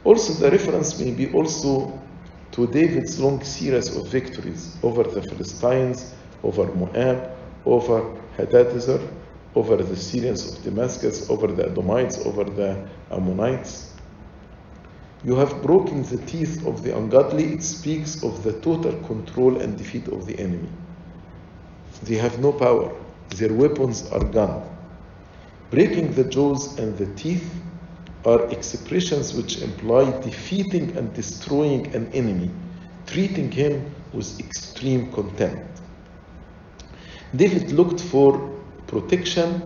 [0.04, 2.00] Also, the reference may be also
[2.52, 7.30] to David's long series of victories over the Philistines, over Moab,
[7.66, 9.06] over Hadadezer,
[9.54, 13.94] over the Syrians of Damascus, over the Edomites, over the Ammonites.
[15.24, 17.54] You have broken the teeth of the ungodly.
[17.54, 20.68] It speaks of the total control and defeat of the enemy.
[22.04, 22.94] They have no power,
[23.30, 24.62] their weapons are gone.
[25.70, 27.52] Breaking the jaws and the teeth
[28.24, 32.50] are expressions which imply defeating and destroying an enemy,
[33.06, 35.80] treating him with extreme contempt.
[37.34, 38.57] David looked for
[38.88, 39.62] protection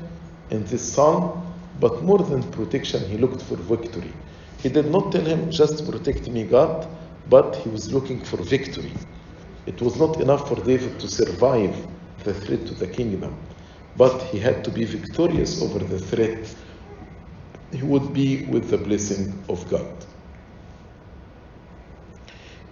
[0.50, 1.42] in this psalm,
[1.80, 4.12] but more than protection, he looked for victory.
[4.58, 6.86] He did not tell him, just protect me, God,
[7.30, 8.92] but he was looking for victory.
[9.66, 11.74] It was not enough for David to survive
[12.24, 13.34] the threat to the kingdom,
[13.96, 16.54] but he had to be victorious over the threat.
[17.72, 19.86] He would be with the blessing of God.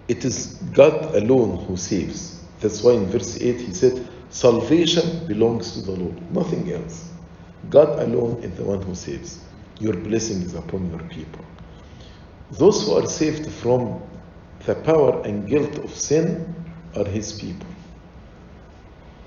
[0.07, 2.41] It is God alone who saves.
[2.59, 7.09] That's why in verse 8 he said, Salvation belongs to the Lord, nothing else.
[7.69, 9.43] God alone is the one who saves.
[9.79, 11.43] Your blessing is upon your people.
[12.51, 14.01] Those who are saved from
[14.65, 16.55] the power and guilt of sin
[16.95, 17.67] are his people.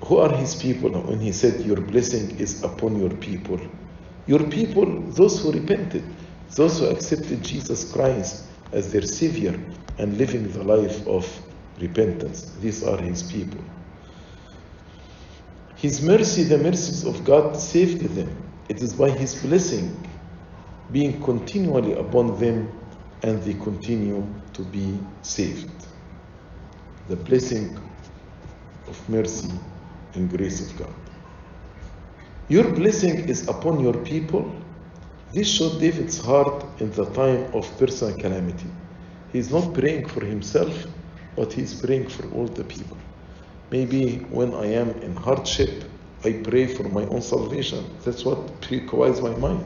[0.05, 0.89] Who are his people?
[0.89, 3.59] When he said, Your blessing is upon your people.
[4.25, 6.03] Your people, those who repented,
[6.55, 9.59] those who accepted Jesus Christ as their Savior
[9.99, 11.27] and living the life of
[11.79, 12.51] repentance.
[12.59, 13.63] These are his people.
[15.75, 18.29] His mercy, the mercies of God, saved them.
[18.69, 20.07] It is by his blessing
[20.91, 22.69] being continually upon them
[23.23, 24.23] and they continue
[24.53, 25.87] to be saved.
[27.09, 27.77] The blessing
[28.87, 29.51] of mercy
[30.13, 30.93] and grace of God.
[32.47, 34.55] Your blessing is upon your people.
[35.33, 38.69] This showed David's heart in the time of personal calamity.
[39.31, 40.85] He is not praying for himself,
[41.35, 42.97] but he is praying for all the people.
[43.71, 45.83] Maybe when I am in hardship,
[46.23, 47.83] I pray for my own salvation.
[48.03, 49.65] That's what preoccupies my mind.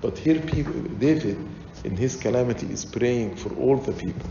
[0.00, 1.38] But here, people, David,
[1.84, 4.30] in his calamity, is praying for all the people.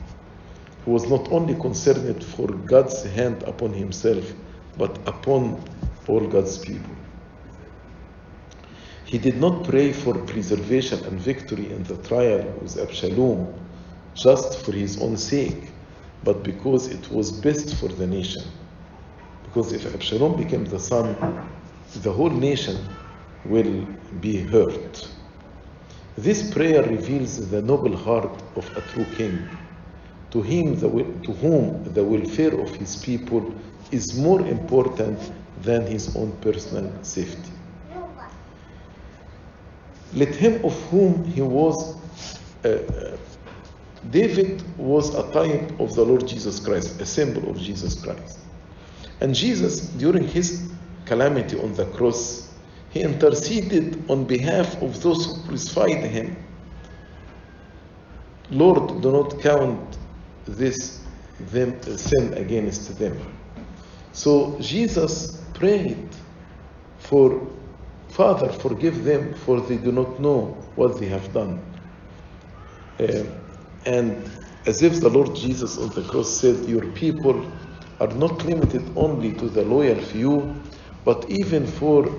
[0.84, 4.34] He was not only concerned for God's hand upon himself,
[4.78, 5.64] but upon
[6.08, 6.96] all God's people.
[9.06, 13.54] He did not pray for preservation and victory in the trial with Absalom
[14.16, 15.72] just for his own sake,
[16.24, 18.44] but because it was best for the nation.
[19.56, 21.16] Because if Absalom became the son,
[22.02, 22.76] the whole nation
[23.46, 23.86] will
[24.20, 25.08] be hurt.
[26.18, 29.48] This prayer reveals the noble heart of a true king,
[30.32, 33.56] to, him the, to whom the welfare of his people
[33.92, 35.18] is more important
[35.62, 37.54] than his own personal safety.
[40.16, 41.96] Let him of whom he was,
[42.66, 43.18] uh, uh,
[44.10, 48.40] David was a type of the Lord Jesus Christ, a symbol of Jesus Christ.
[49.22, 50.72] And Jesus, during his
[51.06, 52.54] calamity on the cross,
[52.90, 56.36] he interceded on behalf of those who crucified him.
[58.52, 59.98] Lord, do not count
[60.46, 61.02] this
[61.40, 63.20] them, sin against them.
[64.14, 66.08] So Jesus prayed
[67.00, 67.46] for
[68.10, 71.60] Father, forgive them, for they do not know what they have done.
[72.98, 73.24] Uh,
[73.86, 74.32] and
[74.66, 77.52] as if the Lord Jesus on the cross said, Your people
[78.00, 80.62] are not limited only to the loyal few,
[81.06, 82.10] but even for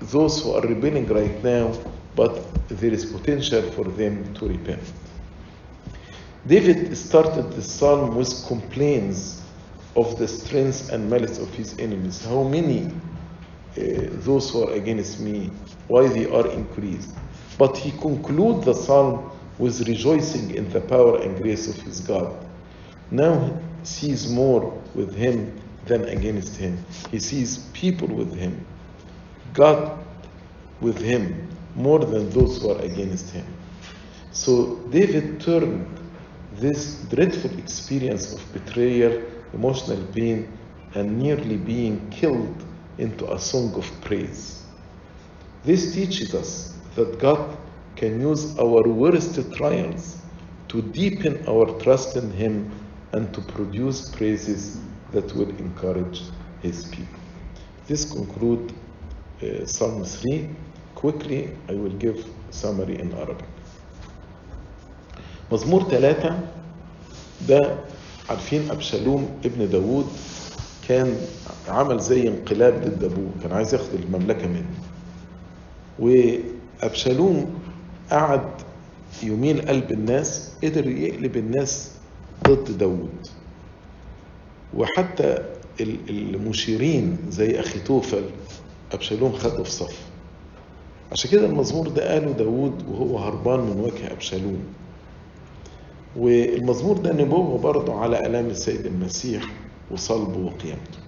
[0.00, 1.72] those who are rebelling right now,
[2.16, 4.92] but there is potential for them to repent.
[6.46, 9.42] David started the psalm with complaints
[9.96, 12.24] of the strength and malice of his enemies.
[12.24, 13.00] How many
[13.78, 13.82] uh,
[14.24, 15.50] those who are against me,
[15.88, 17.16] why they are increased.
[17.58, 22.46] But he concludes the psalm with rejoicing in the power and grace of his God.
[23.10, 26.84] Now sees more with him than against him.
[27.10, 28.64] He sees people with him,
[29.52, 29.98] God
[30.80, 33.46] with him, more than those who are against him.
[34.32, 35.86] So David turned
[36.54, 39.22] this dreadful experience of betrayal,
[39.52, 40.56] emotional pain,
[40.94, 42.64] and nearly being killed
[42.98, 44.62] into a song of praise.
[45.64, 47.56] This teaches us that God
[47.96, 50.18] can use our worst trials
[50.68, 52.70] to deepen our trust in Him
[53.12, 54.80] and to produce praises
[55.12, 56.22] that will encourage
[56.62, 57.20] His people.
[57.86, 58.72] This concludes
[59.42, 60.48] uh, Psalm 3.
[60.94, 63.48] Quickly, I will give summary in Arabic.
[65.52, 66.40] مزمور ثلاثة
[67.48, 67.60] ده
[68.30, 70.06] عارفين أبشالوم ابن داوود
[70.88, 71.16] كان
[71.68, 74.70] عمل زي انقلاب ضد أبوه كان عايز ياخد المملكة منه
[75.98, 77.54] وأبشالوم
[78.10, 78.48] قعد
[79.22, 81.90] يميل قلب الناس قدر يقلب الناس
[82.48, 83.26] ضد داوود.
[84.76, 85.38] وحتى
[86.10, 88.22] المشيرين زي اخيتوفل
[88.92, 89.98] أبشالوم خده في صف
[91.12, 94.64] عشان كده المزمور ده قاله داوود وهو هربان من وجه أبشالوم.
[96.16, 99.42] والمزمور ده نبوة برضه على ألام السيد المسيح
[99.90, 100.98] وصلبه وقيامته.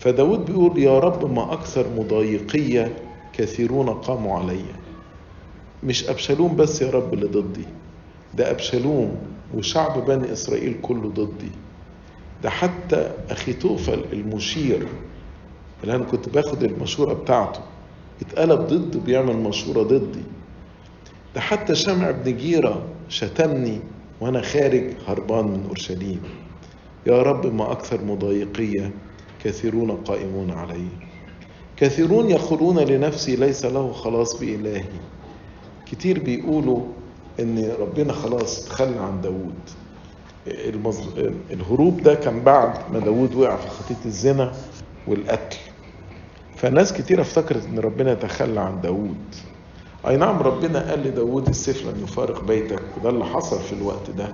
[0.00, 2.96] فداود بيقول يا رب ما أكثر مضايقية
[3.32, 4.64] كثيرون قاموا علي.
[5.84, 7.64] مش أبشالوم بس يا رب اللي ضدي
[8.34, 9.16] ده أبشالوم
[9.54, 11.50] وشعب بني إسرائيل كله ضدي.
[12.42, 14.86] ده حتى أخيتوفل المشير
[15.82, 17.60] اللي أنا كنت باخد المشورة بتاعته
[18.22, 20.22] اتقلب ضده بيعمل مشورة ضدي.
[21.34, 23.80] ده حتى شمع بن جيرة شتمني
[24.20, 26.20] وأنا خارج هربان من أورشليم.
[27.06, 28.90] يا رب ما أكثر مضايقية
[29.44, 30.88] كثيرون قائمون علي.
[31.76, 34.84] كثيرون يقولون لنفسي ليس له خلاص بإلهي.
[35.86, 36.82] كتير بيقولوا
[37.40, 39.20] إن ربنا خلاص تخلى عن
[40.46, 41.00] المز...
[41.50, 44.52] الهروب ده كان بعد ما داود وقع في خطية الزنا
[45.06, 45.56] والقتل.
[46.56, 49.16] فناس كتير افتكرت إن ربنا تخلى عن داود
[50.08, 54.28] أي نعم ربنا قال لداود السيف لن يفارق بيتك وده اللي حصل في الوقت ده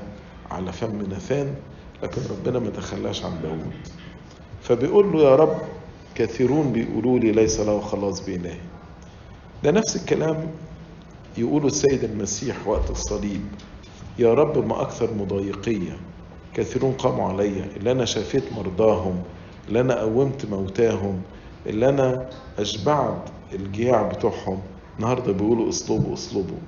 [0.51, 1.55] على فم ناثان
[2.03, 3.73] لكن ربنا ما تخلاش عن داود
[4.63, 5.59] فبيقول له يا رب
[6.15, 8.59] كثيرون بيقولوا لي ليس له خلاص بإلهي.
[9.65, 10.47] ده نفس الكلام
[11.39, 13.41] يقوله السيد المسيح وقت الصليب
[14.19, 15.97] يا رب ما أكثر مضايقية
[16.55, 19.23] كثيرون قاموا علي اللي أنا شافيت مرضاهم
[19.69, 21.23] اللي أنا قومت موتاهم
[21.67, 22.29] اللي أنا
[22.59, 23.23] أشبعت
[23.53, 24.59] الجياع بتوعهم.
[24.99, 26.59] النهاردة بيقولوا اصلبوا اصلبوا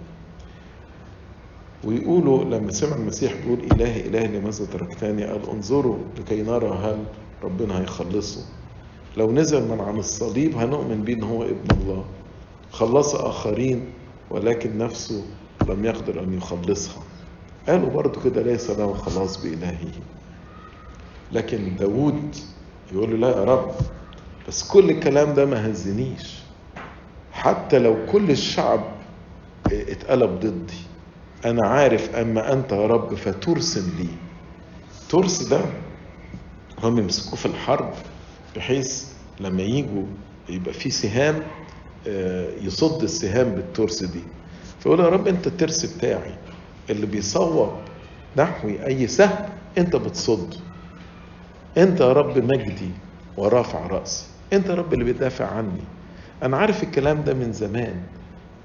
[1.84, 6.98] ويقولوا لما سمع المسيح بيقول إلهي إلهي لماذا تركتني قال انظروا لكي نرى هل
[7.42, 8.44] ربنا هيخلصه.
[9.16, 12.04] لو نزل من عن الصليب هنؤمن بيه إن هو ابن الله.
[12.72, 13.84] خلص آخرين
[14.30, 15.24] ولكن نفسه
[15.68, 17.02] لم يقدر أن يخلصها.
[17.68, 19.90] قالوا برضو كده ليس له خلاص بإلهه.
[21.32, 22.36] لكن داود
[22.92, 23.70] يقول له لا يا رب
[24.48, 26.38] بس كل الكلام ده ما هزنيش.
[27.32, 28.84] حتى لو كل الشعب
[29.72, 30.78] اتقلب ضدي
[31.44, 34.08] أنا عارف أما أنت يا رب فترسم لي.
[35.08, 35.60] ترس ده
[36.82, 37.94] هم يمسكوه في الحرب
[38.56, 39.04] بحيث
[39.40, 40.04] لما يجوا
[40.48, 41.42] يبقى في سهام
[42.62, 44.22] يصد السهام بالترس دي.
[44.80, 46.34] فيقول يا رب أنت الترس بتاعي
[46.90, 47.72] اللي بيصوب
[48.36, 49.48] نحوي أي سهم
[49.78, 50.56] أنت بتصده
[51.78, 52.90] أنت يا رب مجدي
[53.36, 54.26] ورافع رأسي.
[54.52, 55.82] أنت يا رب اللي بتدافع عني.
[56.42, 58.02] أنا عارف الكلام ده من زمان.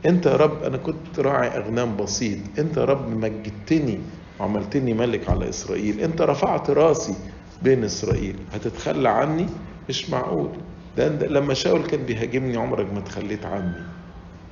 [0.06, 2.38] أنت يا رب أنا كنت راعي أغنام بسيط.
[2.60, 4.00] أنت يا رب مجدتني
[4.40, 6.00] وعملتني ملك على إسرائيل.
[6.00, 7.16] أنت رفعت رأسي
[7.62, 8.36] بين إسرائيل.
[8.54, 9.46] هتتخلى عني؟
[9.90, 10.50] مش معقول.
[10.98, 13.84] ده لما شاول كان بيهاجمني عمرك ما تخليت عني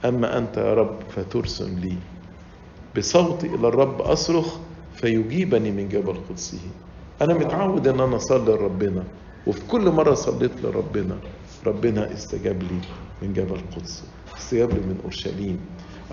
[0.05, 1.95] أما أنت يا رب فترسم لي.
[2.97, 4.57] بصوتي إلى الرب أصرخ
[4.95, 6.59] فيجيبني من جبل قدسه.
[7.21, 9.03] أنا متعود إن أنا أصلي لربنا
[9.47, 11.17] وفي كل مرة صليت لربنا
[11.65, 12.79] ربنا استجاب لي
[13.21, 14.03] من جبل قدس
[14.37, 15.59] استجاب لي من أورشليم.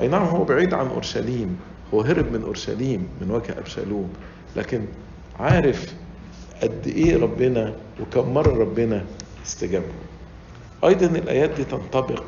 [0.00, 1.56] أي نعم هو بعيد عن أورشليم
[1.94, 4.08] هو هرب من أورشليم من وجه أبشالوم.
[4.56, 4.84] لكن
[5.40, 5.94] عارف
[6.62, 9.04] قد إيه ربنا وكم مرة ربنا
[9.46, 10.09] استجاب له
[10.84, 12.24] أيضا الآيات دي تنطبق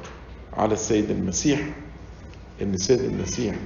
[0.52, 1.60] على السيد المسيح
[2.62, 3.56] إن السيد المسيح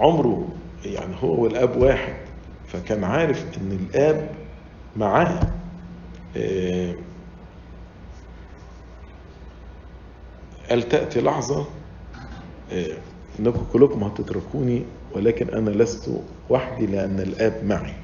[0.00, 0.48] عمره
[0.84, 2.14] يعني هو والآب واحد
[2.68, 4.30] فكان عارف إن الآب
[4.96, 5.40] معاه
[10.70, 11.66] قال تأتي لحظة
[13.40, 16.10] إنكم كلكم هتتركوني ولكن أنا لست
[16.50, 17.94] وحدي لأن الآب معي.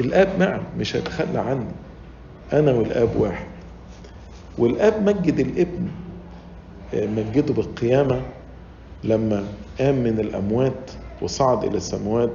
[0.00, 1.66] الآب معي مش هيتخلى عني
[2.52, 3.46] أنا والآب واحد.
[4.58, 5.88] والآب مجد الابن
[6.94, 8.20] مجده بالقيامة
[9.04, 9.44] لما
[9.80, 10.90] قام من الأموات
[11.22, 12.30] وصعد إلى السماوات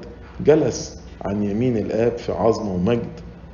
[0.45, 3.07] جلس عن يمين الآب في عظمه ومجد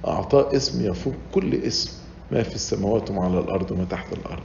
[0.08, 1.92] أعطاه اسم يفوق كل اسم
[2.32, 4.44] ما في السماوات وما على الأرض وما تحت الأرض.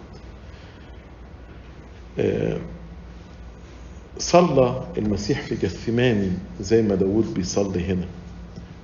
[4.18, 8.06] صلى المسيح في جثماني زي ما داود بيصلي هنا.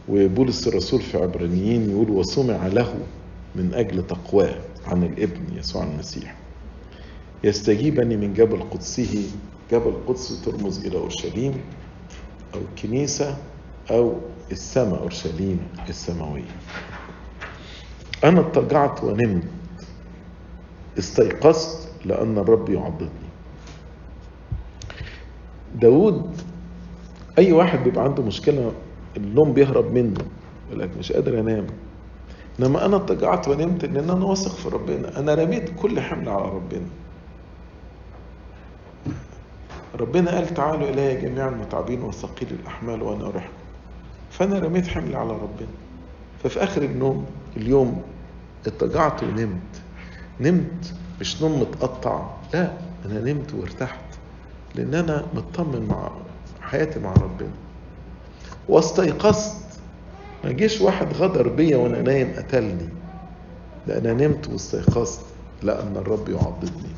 [0.08, 2.94] وبولس الرسول في عبرانيين يقول وسمع له
[3.54, 4.54] من أجل تقواه
[4.86, 6.34] عن الابن يسوع المسيح.
[7.44, 9.28] يستجيبني من جبل قدسه
[9.72, 11.60] جبل قدس ترمز إلى أورشليم
[12.54, 13.36] أو الكنيسة
[13.90, 14.14] أو
[14.52, 16.54] السماء أورشليم السماوية.
[18.24, 19.44] أنا اضطجعت ونمت.
[20.98, 23.08] استيقظت لأن الرب يعضدني
[25.80, 26.30] داود
[27.38, 28.72] أي واحد بيبقى عنده مشكلة
[29.16, 30.20] النوم بيهرب منه
[30.68, 31.66] يقول لك مش قادر أنام
[32.60, 35.18] إنما أنا اضطجعت ونمت لأن أنا واثق في ربنا.
[35.18, 36.86] أنا رميت كل حمل على ربنا.
[40.00, 43.52] ربنا قال تعالوا إلي جميع المتعبين والثقيل الأحمال وأنا أريحكم
[44.30, 45.68] فأنا رميت حملي على ربنا.
[46.42, 47.26] ففي آخر النوم
[47.56, 48.02] اليوم
[48.66, 49.82] اضطجعت ونمت.
[50.40, 52.30] نمت مش نوم متقطع.
[52.54, 52.72] لا
[53.06, 54.04] أنا نمت وارتحت.
[54.74, 56.10] لأن أنا مطمن مع
[56.60, 57.52] حياتي مع ربنا.
[58.68, 59.63] واستيقظت
[60.44, 62.88] ما جيش واحد غدر بيا وأنا نايم قتلني
[63.86, 65.20] لا أنا نمت واستيقظت.
[65.62, 66.90] لأن الرب يعضدني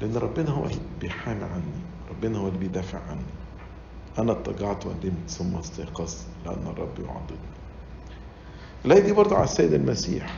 [0.00, 1.62] لأن ربنا هو اللي بيحامي عني
[2.10, 3.20] ربنا هو اللي بيدافع عني.
[4.18, 7.48] أنا اضطجعت ونمت ثم استيقظت لأن الرب يعضدني
[8.84, 10.34] الآية دي برضه على السيد المسيح.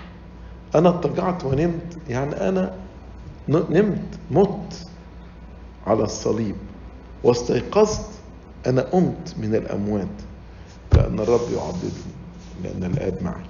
[0.75, 2.75] أنا اضطجعت ونمت يعني أنا
[3.49, 4.87] نمت مت
[5.87, 6.57] على الصليب.
[7.25, 8.07] واستيقظت
[8.67, 10.07] أنا قمت من الأموات
[10.95, 12.10] لأن الرب يعضدني
[12.65, 13.45] لأن الآب معي.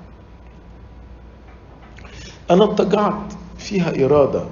[2.50, 4.44] أنا اضطجعت فيها إرادة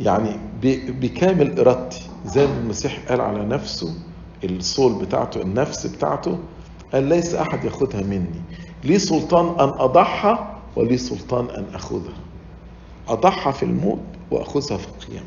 [0.00, 0.36] يعني
[1.00, 2.00] بكامل إرادتي.
[2.26, 3.94] زي ما المسيح قال على نفسه
[4.44, 6.38] الصول بتاعته النفس بتاعته
[6.92, 8.42] قال ليس أحد ياخدها مني.
[8.84, 10.38] لي سلطان أن أضحى
[10.76, 12.16] ولي سلطان أن أخذها.
[13.08, 14.00] أضحى في الموت
[14.30, 15.26] وأخذها في القيامة.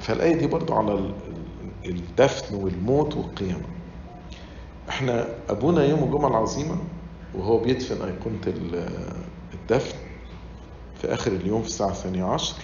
[0.00, 1.10] فالآية دي برضو على
[1.86, 3.64] الدفن والموت والقيامة.
[4.90, 6.76] إحنا ابونا يوم الجمعة العظيمة
[7.34, 9.12] وهو بيدفن أيقونة ال-
[9.54, 9.98] الدفن
[11.00, 12.56] في آخر اليوم في الساعة الثانية عشر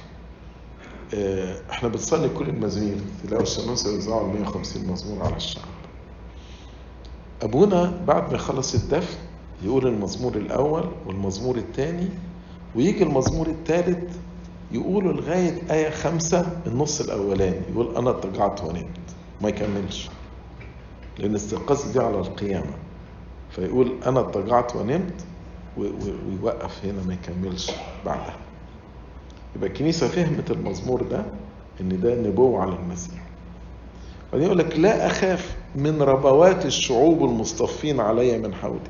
[1.14, 5.64] آه، إحنا بنصلي كل المزامير تلاقوا الشمس يوزعوا ال 150 مزمور على الشعب.
[7.42, 9.18] ابونا بعد ما يخلص الدفن
[9.64, 12.08] يقول المزمور الأول والمزمور الثاني
[12.76, 14.16] ويجي المزمور الثالث
[14.72, 18.86] يقولوا لغاية آية خمسة النص الأولاني يقول أنا اضطجعت ونمت
[19.42, 20.08] ما يكملش.
[21.18, 22.72] لأن استيقاظ دي على القيامة.
[23.50, 25.24] فيقول أنا اضطجعت ونمت
[25.78, 27.70] ويوقف هنا ما يكملش
[28.06, 28.36] بعدها.
[29.56, 31.24] يبقى الكنيسة فهمت المزمور ده
[31.80, 33.22] إن ده نبوة على المسيح.
[34.32, 38.80] بعدين يقول لك لا أخاف من ربوات الشعوب المصطفين علي من حولي.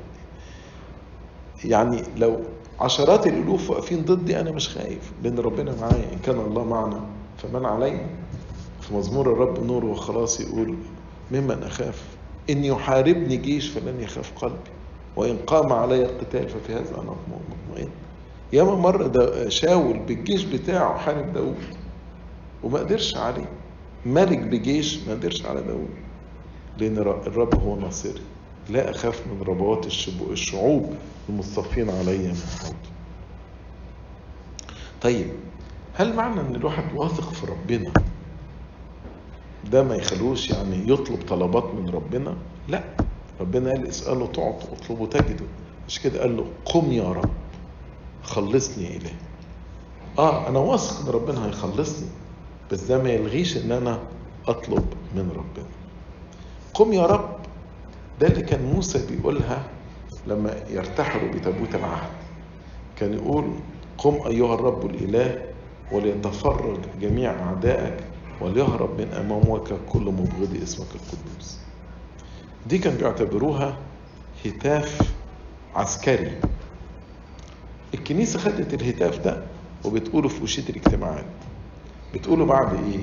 [1.65, 2.39] يعني لو
[2.79, 6.13] عشرات الألوف واقفين ضدي أنا مش خايف لأن ربنا معايا.
[6.13, 7.01] إن كان الله معنا
[7.37, 8.05] فمن علينا
[8.81, 10.75] في مزمور الرب نور وخلاص يقول
[11.31, 12.03] ممن أخاف
[12.49, 14.55] إن يحاربني جيش فلن يخاف قلبي.
[15.15, 17.89] وإن قام علي القتال ففي هذا أنا مطمئن
[18.53, 21.55] ياما مرة دا شاول بالجيش بتاعه حارب داود
[22.63, 23.49] وما قدرش عليه.
[24.05, 25.89] ملك بجيش ما قدرش على داود
[26.77, 28.21] لأن الرب هو ناصري.
[28.69, 29.85] لا أخاف من ربوات
[30.31, 30.93] الشعوب
[31.29, 32.75] المصطفين علي من حولي
[35.01, 35.27] طيب
[35.93, 37.91] هل معنى إن الواحد واثق في ربنا
[39.71, 42.35] ده ما يخلوش يعني يطلب طلبات من ربنا؟
[42.67, 42.83] لا.
[43.41, 45.47] ربنا قال اسأله تعطوا اطلبوا تجدوا.
[45.87, 47.29] مش كده؟ قال له قم يا رب
[48.23, 49.15] خلصني إليه
[50.19, 52.07] آه أنا واثق إن ربنا هيخلصني
[52.71, 53.99] بس ده ما يلغيش إن أنا
[54.47, 55.65] أطلب من ربنا.
[56.73, 57.29] قم يا رب.
[58.21, 59.63] ده اللي كان موسى بيقولها
[60.27, 62.09] لما يرتحلوا بتابوت العهد.
[62.99, 63.45] كان يقول
[63.97, 65.41] قم أيها الرب الإله
[65.91, 68.03] وليتفرج جميع أعدائك
[68.41, 71.57] وليهرب من أمامك كل مبغض اسمك القدوس.
[72.67, 73.77] دي كان بيعتبروها
[74.45, 75.01] هتاف
[75.75, 76.31] عسكري.
[77.93, 79.43] الكنيسة خدت الهتاف ده
[79.85, 81.25] وبتقوله في وشية الاجتماعات.
[82.13, 82.99] بتقوله بعد إيه؟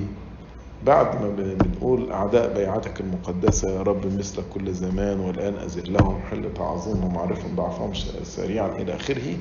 [0.85, 6.53] بعد ما بنقول أعداء بيعتك المقدسة يا رب مثل كل زمان والآن أزل لهم حل
[6.53, 9.37] تعظيم ومعرفة ضعفهم سريعا إلى آخره.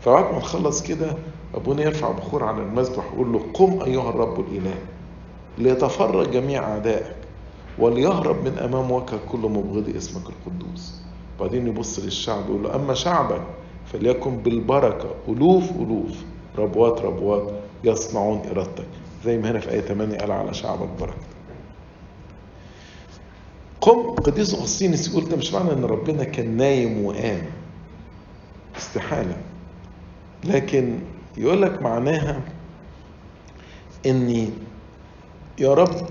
[0.00, 1.14] فبعد ما نخلص كده
[1.54, 4.74] أبونا يرفع بخور على المذبح ويقول له قم أيها الرب الإله.
[5.58, 7.16] ليتفرج جميع أعدائك
[7.78, 10.94] وليهرب من أمام وجهك كل مبغض اسمك القدوس.
[11.40, 13.42] بعدين يبص للشعب يقول له أما شعبك
[13.92, 16.22] فليكن بالبركة ألوف ألوف.
[16.58, 17.52] ربوات ربوات
[17.84, 18.86] يصنعون إرادتك.
[19.24, 21.14] زي ما هنا في آية 8 قال على شعبك بركة.
[23.80, 27.42] قم قديس أغسطينوس يقول ده مش معنى إن ربنا كان نايم وقام.
[28.76, 29.36] استحالة.
[30.44, 30.98] لكن
[31.36, 32.40] يقول لك معناها
[34.06, 34.50] إني
[35.60, 36.06] يا رب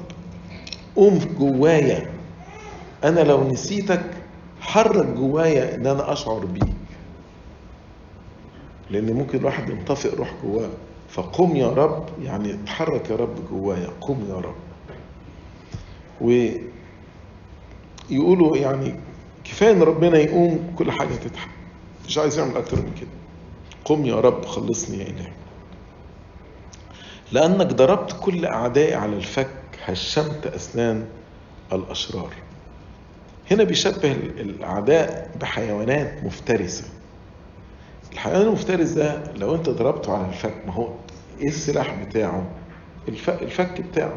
[0.95, 2.11] قوم جوايا.
[3.03, 4.03] أنا لو نسيتك
[4.61, 6.63] حرك جوايا إن أنا أشعر بيك.
[8.89, 10.69] لأن ممكن الواحد ينطفئ روح جواه.
[11.09, 13.89] فقم يا رب يعني اتحرك يا رب جوايا.
[14.01, 14.55] قم يا رب.
[18.11, 18.95] ويقولوا يعني
[19.43, 21.49] كفاية إن ربنا يقوم كل حاجة تتحل
[22.07, 23.09] مش عايز يعمل أكتر من كده.
[23.85, 25.31] قم يا رب خلصني يا إلهي.
[27.31, 29.47] لأنك ضربت كل أعدائي على الفك
[29.85, 31.05] هشمت أسنان
[31.73, 32.33] الأشرار.
[33.51, 36.83] هنا بيشبه الأعداء بحيوانات مفترسة.
[38.13, 40.89] الحيوان المفترس ده لو أنت ضربته على الفك ما هو
[41.41, 42.47] إيه السلاح بتاعه؟
[43.07, 44.13] الفك, الفك بتاعه.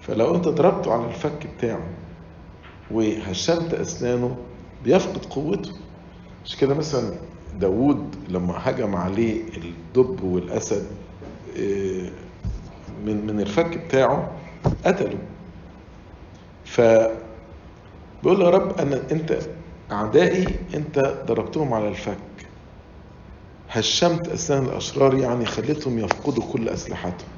[0.00, 1.86] فلو أنت ضربته على الفك بتاعه
[2.90, 4.36] وهشمت أسنانه
[4.84, 5.72] بيفقد قوته.
[6.44, 7.14] مش كده مثلا
[7.60, 10.86] داوود لما هجم عليه الدب والأسد
[13.04, 14.30] من من الفك بتاعه
[14.86, 15.18] قتله.
[16.64, 16.80] ف
[18.22, 19.38] بيقول يا رب أنا أنت
[19.92, 22.18] أعدائي أنت ضربتهم على الفك.
[23.70, 27.28] هشمت أسنان الأشرار يعني خليتهم يفقدوا كل أسلحتهم.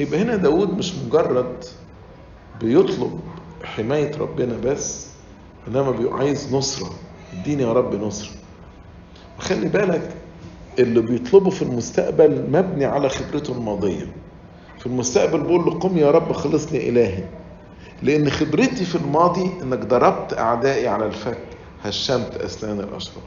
[0.00, 1.64] يبقى هنا داود مش مجرد
[2.60, 3.20] بيطلب
[3.64, 5.06] حماية ربنا بس
[5.68, 6.90] إنما بيبقى عايز نصرة.
[7.40, 8.30] اديني يا رب نصرة.
[9.38, 10.14] وخلي بالك
[10.78, 14.12] اللي بيطلبه في المستقبل مبني على خبرته الماضية.
[14.78, 17.24] في المستقبل بقول له قم يا رب خلصني إلهي.
[18.02, 21.38] لأن خبرتي في الماضي إنك ضربت أعدائي على الفك
[21.82, 23.24] هشمت أسنان الأشرار.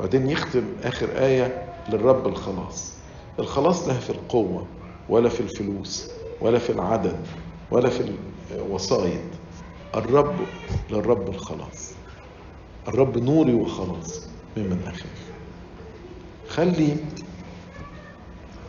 [0.00, 2.92] بعدين يختم آخر آية للرب الخلاص.
[3.38, 4.66] الخلاص لا في القوة
[5.08, 6.10] ولا في الفلوس
[6.40, 7.16] ولا في العدد
[7.70, 8.12] ولا في
[8.54, 9.20] الوسائط.
[9.94, 10.34] الرب
[10.90, 11.92] للرب الخلاص.
[12.88, 15.29] الرب نوري وخلاص ممن أخاف
[16.50, 16.96] خلي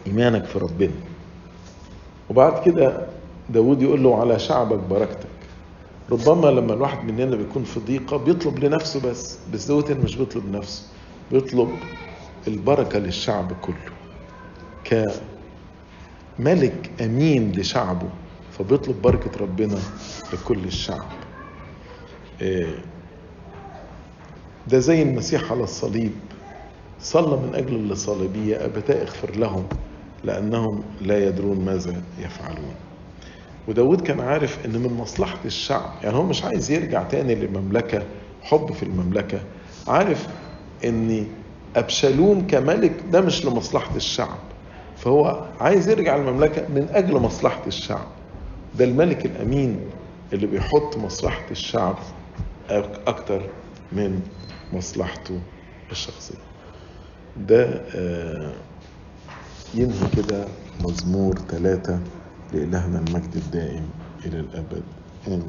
[0.08, 0.92] إيمانك في ربنا.
[2.30, 3.08] وبعد كده
[3.50, 5.28] داود يقول له على شعبك بركتك.
[6.12, 10.84] ربما لما الواحد مننا بيكون في ضيقة بيطلب لنفسه بس بس دوت مش بيطلب لنفسه
[11.32, 11.70] بيطلب
[12.48, 13.92] البركة للشعب كله.
[16.40, 18.10] كملك أمين لشعبه
[18.58, 19.80] فبيطلب بركة ربنا
[20.34, 21.06] لكل الشعب.
[24.68, 26.12] ده زي المسيح على الصليب.
[27.02, 27.96] صلى من أجل اللي
[28.66, 29.64] أبتاء اغفر لهم
[30.24, 32.74] لأنهم لا يدرون ماذا يفعلون.
[33.68, 38.04] وداود كان عارف إن من مصلحة الشعب يعني هو مش عايز يرجع تاني للمملكة
[38.42, 39.40] حب في المملكة
[39.88, 40.28] عارف
[40.86, 41.28] ان
[41.76, 44.38] ابشالوم كملك ده مش لمصلحة الشعب
[44.98, 48.08] فهو عايز يرجع المملكة من أجل مصلحة الشعب.
[48.78, 49.80] ده الملك الأمين
[50.34, 51.96] اللي بيحط مصلحة الشعب
[53.08, 53.42] أكتر
[53.92, 54.22] من
[54.74, 55.40] مصلحته
[55.92, 56.36] الشخصية.
[57.38, 57.82] ده
[59.74, 60.46] ينهي كده
[60.84, 62.00] مزمور ثلاثة
[62.54, 63.90] لإلهنا المجد الدائم
[64.26, 64.84] إلى الأبد.
[65.28, 65.44] آمين.